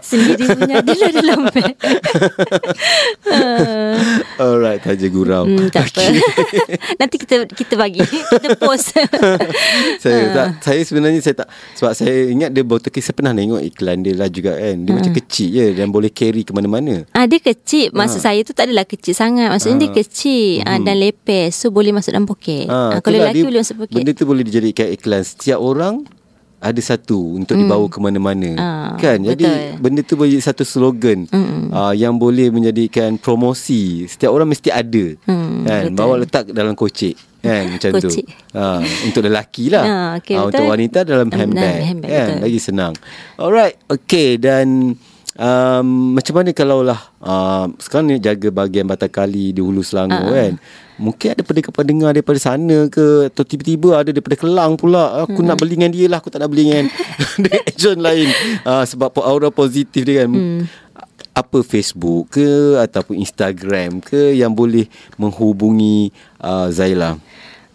Sendiri 0.00 0.42
punya 0.48 0.80
dia 0.80 0.96
lah 0.96 1.10
dalam 1.12 1.40
beg. 1.46 1.74
Ah. 3.22 3.89
Alright, 4.60 4.84
taja 4.84 5.08
gurau. 5.08 5.48
Hmm, 5.48 5.72
tak 5.72 5.88
apa. 5.88 6.04
Nanti 7.00 7.16
kita 7.16 7.48
kita 7.48 7.74
bagi. 7.74 8.04
Kita 8.04 8.60
post. 8.60 8.92
saya 10.04 10.20
Ah. 10.20 10.28
tak 10.30 10.46
saya 10.60 10.80
sebenarnya 10.84 11.16
saya 11.18 11.32
tak 11.34 11.48
sebab 11.72 11.92
saya 11.92 12.28
ingat 12.28 12.52
dia 12.52 12.60
botol 12.60 12.92
kes 12.92 13.00
saya 13.02 13.16
pernah 13.16 13.32
tengok 13.32 13.64
iklan 13.64 14.04
dia 14.04 14.12
lah 14.12 14.28
juga 14.28 14.52
kan. 14.52 14.76
Dia 14.78 14.92
Ah. 14.92 14.96
macam 15.00 15.12
kecil 15.16 15.48
je 15.48 15.66
dan 15.72 15.88
boleh 15.88 16.12
carry 16.12 16.44
ke 16.44 16.52
mana-mana. 16.52 17.08
Ah 17.10 17.24
dia 17.24 17.40
kecil. 17.40 17.88
Maksud 17.90 18.20
saya 18.20 18.36
tu 18.42 18.52
tak 18.52 18.68
adalah 18.68 18.84
kecil 18.84 19.16
sangat. 19.16 19.48
Maksudnya 19.48 19.80
dia 19.80 19.90
kecil 19.96 20.60
ah, 20.62 20.76
dan 20.76 21.00
lepes. 21.00 21.56
So 21.56 21.72
boleh 21.72 21.90
masuk 21.90 22.12
dalam 22.12 22.28
poket. 22.28 22.68
Ah, 22.68 23.00
kalau 23.00 23.16
itulah 23.16 23.24
lelaki 23.24 23.34
dia- 23.34 23.48
boleh 23.48 23.60
masuk 23.64 23.76
poket. 23.78 23.96
Benda 23.96 24.12
tu 24.12 24.24
boleh 24.24 24.44
dijadikan 24.44 24.86
iklan 24.90 25.22
Setiap 25.22 25.56
orang 25.56 26.04
ada 26.60 26.76
satu 26.78 27.34
untuk 27.34 27.56
dibawa 27.56 27.86
ke 27.86 27.96
mana-mana 27.96 28.50
Hmm. 28.50 28.60
Ah, 28.60 28.92
kan 28.94 29.16
jadi 29.18 29.40
betul. 29.40 29.80
benda 29.80 30.00
tu 30.02 30.14
boleh 30.14 30.30
jadi 30.30 30.44
satu 30.44 30.62
slogan 30.62 31.24
uh, 31.70 31.92
yang 31.92 32.14
boleh 32.14 32.48
menjadikan 32.48 33.16
promosi 33.16 34.04
setiap 34.04 34.28
orang 34.28 34.46
mesti 34.46 34.68
ada 34.68 35.16
Hmm, 35.22 35.64
kan 35.64 35.82
betul. 35.86 35.96
bawa 35.96 36.14
letak 36.16 36.44
dalam 36.50 36.72
kocek 36.72 37.16
kan 37.40 37.64
macam 37.72 37.90
Kocik. 37.94 38.24
tu. 38.28 38.36
Ha, 38.52 38.78
untuk 39.02 39.22
lelaki 39.22 39.72
lah. 39.72 39.84
Okey, 40.14 40.36
ha, 40.36 40.44
betul. 40.44 40.48
untuk 40.52 40.64
wanita 40.68 40.98
dalam 41.02 41.26
Dalam 41.26 41.40
handbag. 41.48 41.78
handbag, 41.82 42.10
kan? 42.10 42.26
betul. 42.28 42.40
Lagi 42.44 42.60
senang. 42.60 42.92
Alright. 43.34 43.76
Okay 43.88 44.36
dan 44.36 44.92
um, 45.38 46.16
macam 46.16 46.34
mana 46.40 46.50
kalau 46.50 46.82
lah 46.82 46.98
uh, 47.22 47.70
sekarang 47.78 48.10
ni 48.10 48.18
jaga 48.18 48.50
bahagian 48.50 48.88
Batakali 48.88 49.54
di 49.54 49.60
Hulu 49.62 49.84
Selangor 49.84 50.26
Ha. 50.26 50.34
kan. 50.34 50.54
Mungkin 51.00 51.32
ada 51.32 51.40
pendengar-pendengar 51.40 52.10
daripada 52.12 52.36
sana 52.36 52.84
ke 52.92 53.32
atau 53.32 53.40
tiba-tiba 53.40 53.96
ada 53.96 54.12
daripada 54.12 54.36
Kelang 54.36 54.76
pula. 54.76 55.24
Aku 55.24 55.40
nak 55.40 55.56
beli 55.56 55.80
dengan 55.80 55.92
dia 55.96 56.06
lah. 56.12 56.20
Aku 56.20 56.28
tak 56.28 56.44
nak 56.44 56.52
beli 56.52 56.68
dengan 56.68 56.92
dengan 57.44 57.60
agent 57.64 58.00
lain. 58.00 58.28
Uh, 58.68 58.84
sebab 58.84 59.16
aura 59.16 59.48
positif 59.48 60.04
dia 60.04 60.24
kan. 60.24 60.28
Hmm. 60.28 60.60
Apa 61.32 61.64
Facebook 61.64 62.36
ke 62.36 62.76
ataupun 62.76 63.16
Instagram 63.16 64.04
ke 64.04 64.36
yang 64.36 64.52
boleh 64.52 64.92
menghubungi 65.16 66.12
uh, 66.44 66.68
Zaila. 66.68 67.16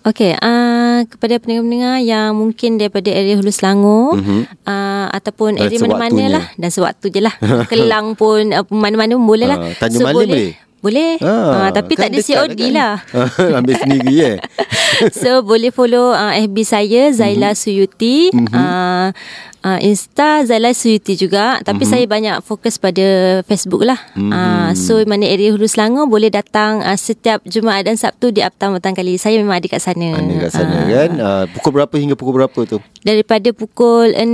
Okey, 0.06 0.38
uh, 0.38 1.02
kepada 1.10 1.42
pendengar-pendengar 1.42 1.98
yang 1.98 2.38
mungkin 2.38 2.78
daripada 2.78 3.10
area 3.10 3.34
Hulu 3.34 3.50
Selangor 3.50 4.14
Mhm. 4.22 4.40
uh, 4.62 5.10
ataupun 5.10 5.58
Dan 5.58 5.66
area 5.66 5.82
mana-mana 5.82 6.24
lah 6.30 6.46
dan 6.56 6.70
sewaktu 6.70 7.10
je 7.10 7.26
lah. 7.26 7.34
Kelang 7.74 8.14
pun 8.14 8.54
uh, 8.54 8.62
mana-mana 8.70 9.18
pun 9.18 9.26
boleh 9.26 9.50
lah. 9.50 9.58
Ah, 9.58 9.74
Tanjung 9.82 10.06
Malim 10.06 10.30
boleh? 10.30 10.50
Boleh. 10.78 11.18
Ah, 11.18 11.74
tapi 11.74 11.98
kan 11.98 12.06
tak 12.06 12.14
ada 12.14 12.22
COD 12.22 12.62
lah. 12.70 12.94
Ambil 13.58 13.74
sendiri 13.74 14.16
eh. 14.22 14.36
so 15.18 15.42
boleh 15.42 15.74
follow 15.74 16.14
uh, 16.14 16.38
FB 16.38 16.58
saya 16.62 17.10
Zaila 17.10 17.52
Mhm. 17.52 17.58
Suyuti 17.58 18.30
uh, 18.54 19.10
uh, 19.66 19.80
Insta 19.82 20.46
Zaila 20.46 20.70
Suyuti 20.72 21.18
juga 21.18 21.58
tapi 21.60 21.82
Mhm. 21.82 21.90
saya 21.90 22.06
banyak 22.06 22.38
fokus 22.40 22.78
pada 22.78 23.06
Facebook 23.44 23.82
lah 23.82 23.98
uh, 24.16 24.70
so 24.74 25.02
mana 25.04 25.26
area 25.26 25.50
Hulu 25.50 25.66
Selangor 25.66 26.06
boleh 26.06 26.30
datang 26.30 26.80
uh, 26.80 26.94
setiap 26.96 27.42
Jumaat 27.44 27.84
dan 27.84 27.98
Sabtu 27.98 28.30
di 28.30 28.40
Uptown 28.40 28.78
Petang 28.78 28.94
Kali 28.94 29.18
saya 29.18 29.38
memang 29.38 29.58
ada 29.58 29.66
kat 29.66 29.82
sana 29.82 30.14
Mana 30.14 30.34
kat 30.40 30.52
sana 30.54 30.76
Ah. 30.76 30.86
kan. 30.88 31.12
Uh, 31.16 31.44
pukul 31.52 31.72
berapa 31.74 31.96
hingga 31.96 32.14
pukul 32.14 32.38
berapa 32.38 32.60
tu? 32.64 32.78
daripada 33.02 33.50
pukul 33.52 34.14
6 34.14 34.26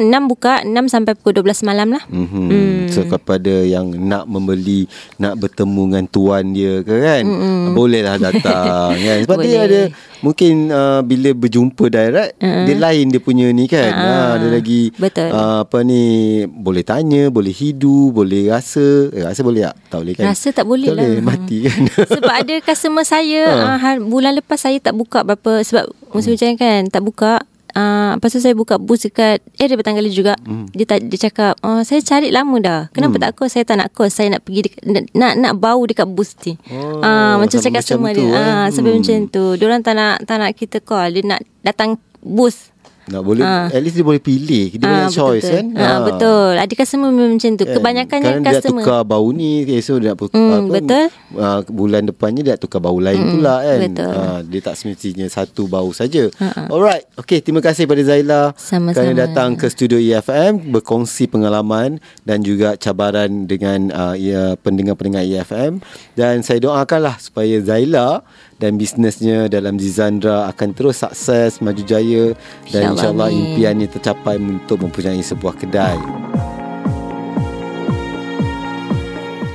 6 0.00 0.08
buka 0.26 0.64
6 0.64 0.72
sampai 0.86 1.12
pukul 1.14 1.36
12 1.38 1.60
malam 1.62 1.88
lah 1.90 2.02
Mm-hmm. 2.06 2.46
Mm. 2.46 2.80
So 2.88 3.04
kepada 3.04 3.52
yang 3.62 3.90
nak 3.90 4.24
membeli 4.24 4.88
Nak 5.16 5.36
bertemu 5.36 5.82
dengan 5.84 6.04
tuan 6.06 6.44
dia 6.50 6.80
ke 6.80 6.94
kan 6.94 7.20
mm-hmm. 7.20 7.72
Bolehlah 7.72 8.16
datang 8.18 8.96
kan 8.96 9.18
Sebab 9.20 9.36
Boleh. 9.36 9.46
dia 9.46 9.60
ada 9.60 9.80
Mungkin 10.24 10.72
uh, 10.72 11.00
bila 11.04 11.36
berjumpa 11.36 11.84
direct 11.92 12.40
uh-huh. 12.40 12.64
Dia 12.64 12.76
lain 12.80 13.12
dia 13.12 13.20
punya 13.20 13.52
ni 13.52 13.68
kan 13.68 13.92
uh-huh. 13.92 14.08
Ah, 14.08 14.32
Dia 14.40 14.48
lagi 14.48 14.88
betul. 14.96 15.28
Uh, 15.28 15.68
Apa 15.68 15.84
ni 15.84 16.02
Boleh 16.48 16.80
tanya 16.80 17.28
Boleh 17.28 17.52
hidu 17.52 18.08
Boleh 18.08 18.48
rasa 18.48 19.12
eh, 19.12 19.20
Rasa 19.20 19.44
boleh 19.44 19.68
tak? 19.68 19.76
Tak 19.92 19.98
boleh 20.00 20.14
kan 20.16 20.24
Rasa 20.32 20.48
tak 20.56 20.64
boleh 20.64 20.88
tak 20.88 20.96
lah. 20.96 21.04
boleh 21.04 21.20
Mati 21.20 21.58
kan 21.68 21.80
Sebab 22.16 22.34
ada 22.34 22.54
customer 22.64 23.04
saya 23.04 23.42
uh. 23.52 23.76
uh, 23.76 23.96
Bulan 24.00 24.32
lepas 24.32 24.56
saya 24.56 24.80
tak 24.80 24.96
buka 24.96 25.20
berapa 25.28 25.60
Sebab 25.60 25.92
musim 26.16 26.32
hujan 26.32 26.56
kan 26.56 26.88
Tak 26.88 27.04
buka 27.04 27.44
Uh, 27.74 28.14
lepas 28.14 28.30
tu 28.30 28.38
saya 28.38 28.54
buka 28.54 28.78
booth 28.78 29.02
dekat 29.02 29.42
area 29.58 29.74
Petang 29.74 29.98
Kali 29.98 30.06
juga. 30.08 30.38
Hmm. 30.46 30.70
dia, 30.70 30.86
tak, 30.86 31.02
dia 31.10 31.26
cakap 31.26 31.58
oh, 31.60 31.82
Saya 31.82 31.98
cari 32.00 32.30
lama 32.30 32.56
dah. 32.62 32.80
Kenapa 32.94 33.18
hmm. 33.18 33.22
tak 33.26 33.30
kos? 33.34 33.50
Saya 33.50 33.66
tak 33.66 33.82
nak 33.82 33.88
kos. 33.90 34.14
Saya 34.14 34.30
nak 34.30 34.46
pergi 34.46 34.70
dekat, 34.70 34.82
nak, 34.86 35.02
nak, 35.10 35.32
nak 35.34 35.52
bau 35.58 35.82
dekat 35.82 36.06
booth 36.06 36.38
ni. 36.46 36.54
Oh, 36.70 37.02
uh, 37.02 37.34
Macam 37.38 37.58
cakap 37.58 37.82
macam 37.82 37.94
semua 37.98 38.10
tu, 38.14 38.22
dia. 38.22 38.30
eh. 38.30 38.38
uh, 38.38 38.66
Sampai 38.70 38.90
Hmm. 38.94 39.00
macam 39.02 39.16
tu. 39.26 39.44
Diorang 39.58 39.82
tak 39.82 39.94
nak, 39.98 40.16
tak 40.22 40.36
nak 40.38 40.50
kita 40.54 40.78
call. 40.78 41.10
Dia 41.10 41.22
nak 41.26 41.40
datang 41.62 41.98
booth 42.22 42.73
Nak 43.04 43.20
boleh 43.20 43.44
Ah. 43.44 43.68
At 43.68 43.80
least 43.80 43.94
dia 43.94 44.02
boleh 44.02 44.18
pilih 44.18 44.72
Dia 44.72 44.80
Ah, 44.80 44.92
banyak 45.04 45.12
choice 45.12 45.44
betul. 45.44 45.54
kan 45.54 45.66
Ah, 45.76 45.98
Betul 46.02 46.52
Ada 46.56 46.72
customer 46.74 47.08
memang 47.08 47.36
macam 47.36 47.50
tu 47.52 47.64
Kebanyakannya 47.66 48.24
Kadang 48.24 48.40
dia 48.40 48.46
nak 48.46 48.54
customer 48.56 48.80
tukar 48.80 49.00
bau 49.02 49.28
ni 49.28 49.50
Esok 49.66 49.96
dia 49.98 50.08
nak 50.08 50.18
Hmm, 50.26 50.62
betul. 50.66 51.04
uh, 51.34 51.60
Bulan 51.66 52.02
depannya 52.04 52.40
Dia 52.40 52.52
nak 52.54 52.62
tukar 52.62 52.80
bau 52.80 52.96
lain 52.96 53.16
Hmm, 53.16 53.30
pula 53.34 53.54
kan 53.60 53.78
betul. 53.82 54.08
Ah, 54.10 54.40
Dia 54.40 54.60
tak 54.62 54.74
semestinya 54.74 55.26
Satu 55.26 55.66
bau 55.66 55.90
saja. 55.90 56.24
Ha-ha. 56.34 56.66
Alright 56.66 57.04
Okay 57.14 57.38
terima 57.38 57.60
kasih 57.60 57.84
pada 57.84 58.00
Zaila 58.00 58.42
Sama-sama. 58.54 58.96
Kerana 58.96 59.12
datang 59.20 59.50
ke 59.54 59.66
studio 59.66 59.96
EFM 59.96 60.70
Berkongsi 60.70 61.26
pengalaman 61.26 61.96
Dan 62.22 62.40
juga 62.40 62.74
cabaran 62.74 63.44
Dengan 63.44 63.90
uh, 63.90 64.14
ya, 64.14 64.56
pendengar-pendengar 64.56 65.22
EFM 65.22 65.84
Dan 66.12 66.40
saya 66.40 66.56
doakanlah 66.58 67.20
Supaya 67.20 67.60
Zaila 67.60 68.24
dan 68.54 68.78
bisnesnya 68.78 69.50
dalam 69.50 69.76
Zizandra 69.76 70.46
akan 70.46 70.72
terus 70.72 71.02
sukses, 71.02 71.58
maju 71.58 71.82
jaya 71.82 72.32
dan 72.70 72.93
InsyaAllah, 72.94 73.30
impiannya 73.30 73.88
tercapai 73.90 74.38
untuk 74.38 74.86
mempunyai 74.86 75.20
sebuah 75.20 75.58
kedai. 75.58 75.98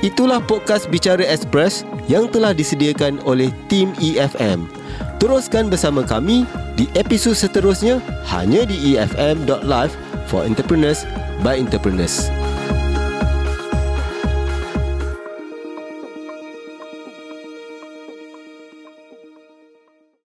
Itulah 0.00 0.40
podcast 0.40 0.88
Bicara 0.88 1.20
Express 1.28 1.84
yang 2.08 2.24
telah 2.32 2.56
disediakan 2.56 3.20
oleh 3.28 3.52
tim 3.68 3.92
EFM. 4.00 4.64
Teruskan 5.20 5.68
bersama 5.68 6.00
kami 6.00 6.48
di 6.72 6.88
episod 6.96 7.36
seterusnya 7.36 8.00
hanya 8.32 8.64
di 8.64 8.96
efm.live 8.96 9.92
for 10.24 10.40
entrepreneurs 10.40 11.04
by 11.44 11.60
entrepreneurs. 11.60 12.32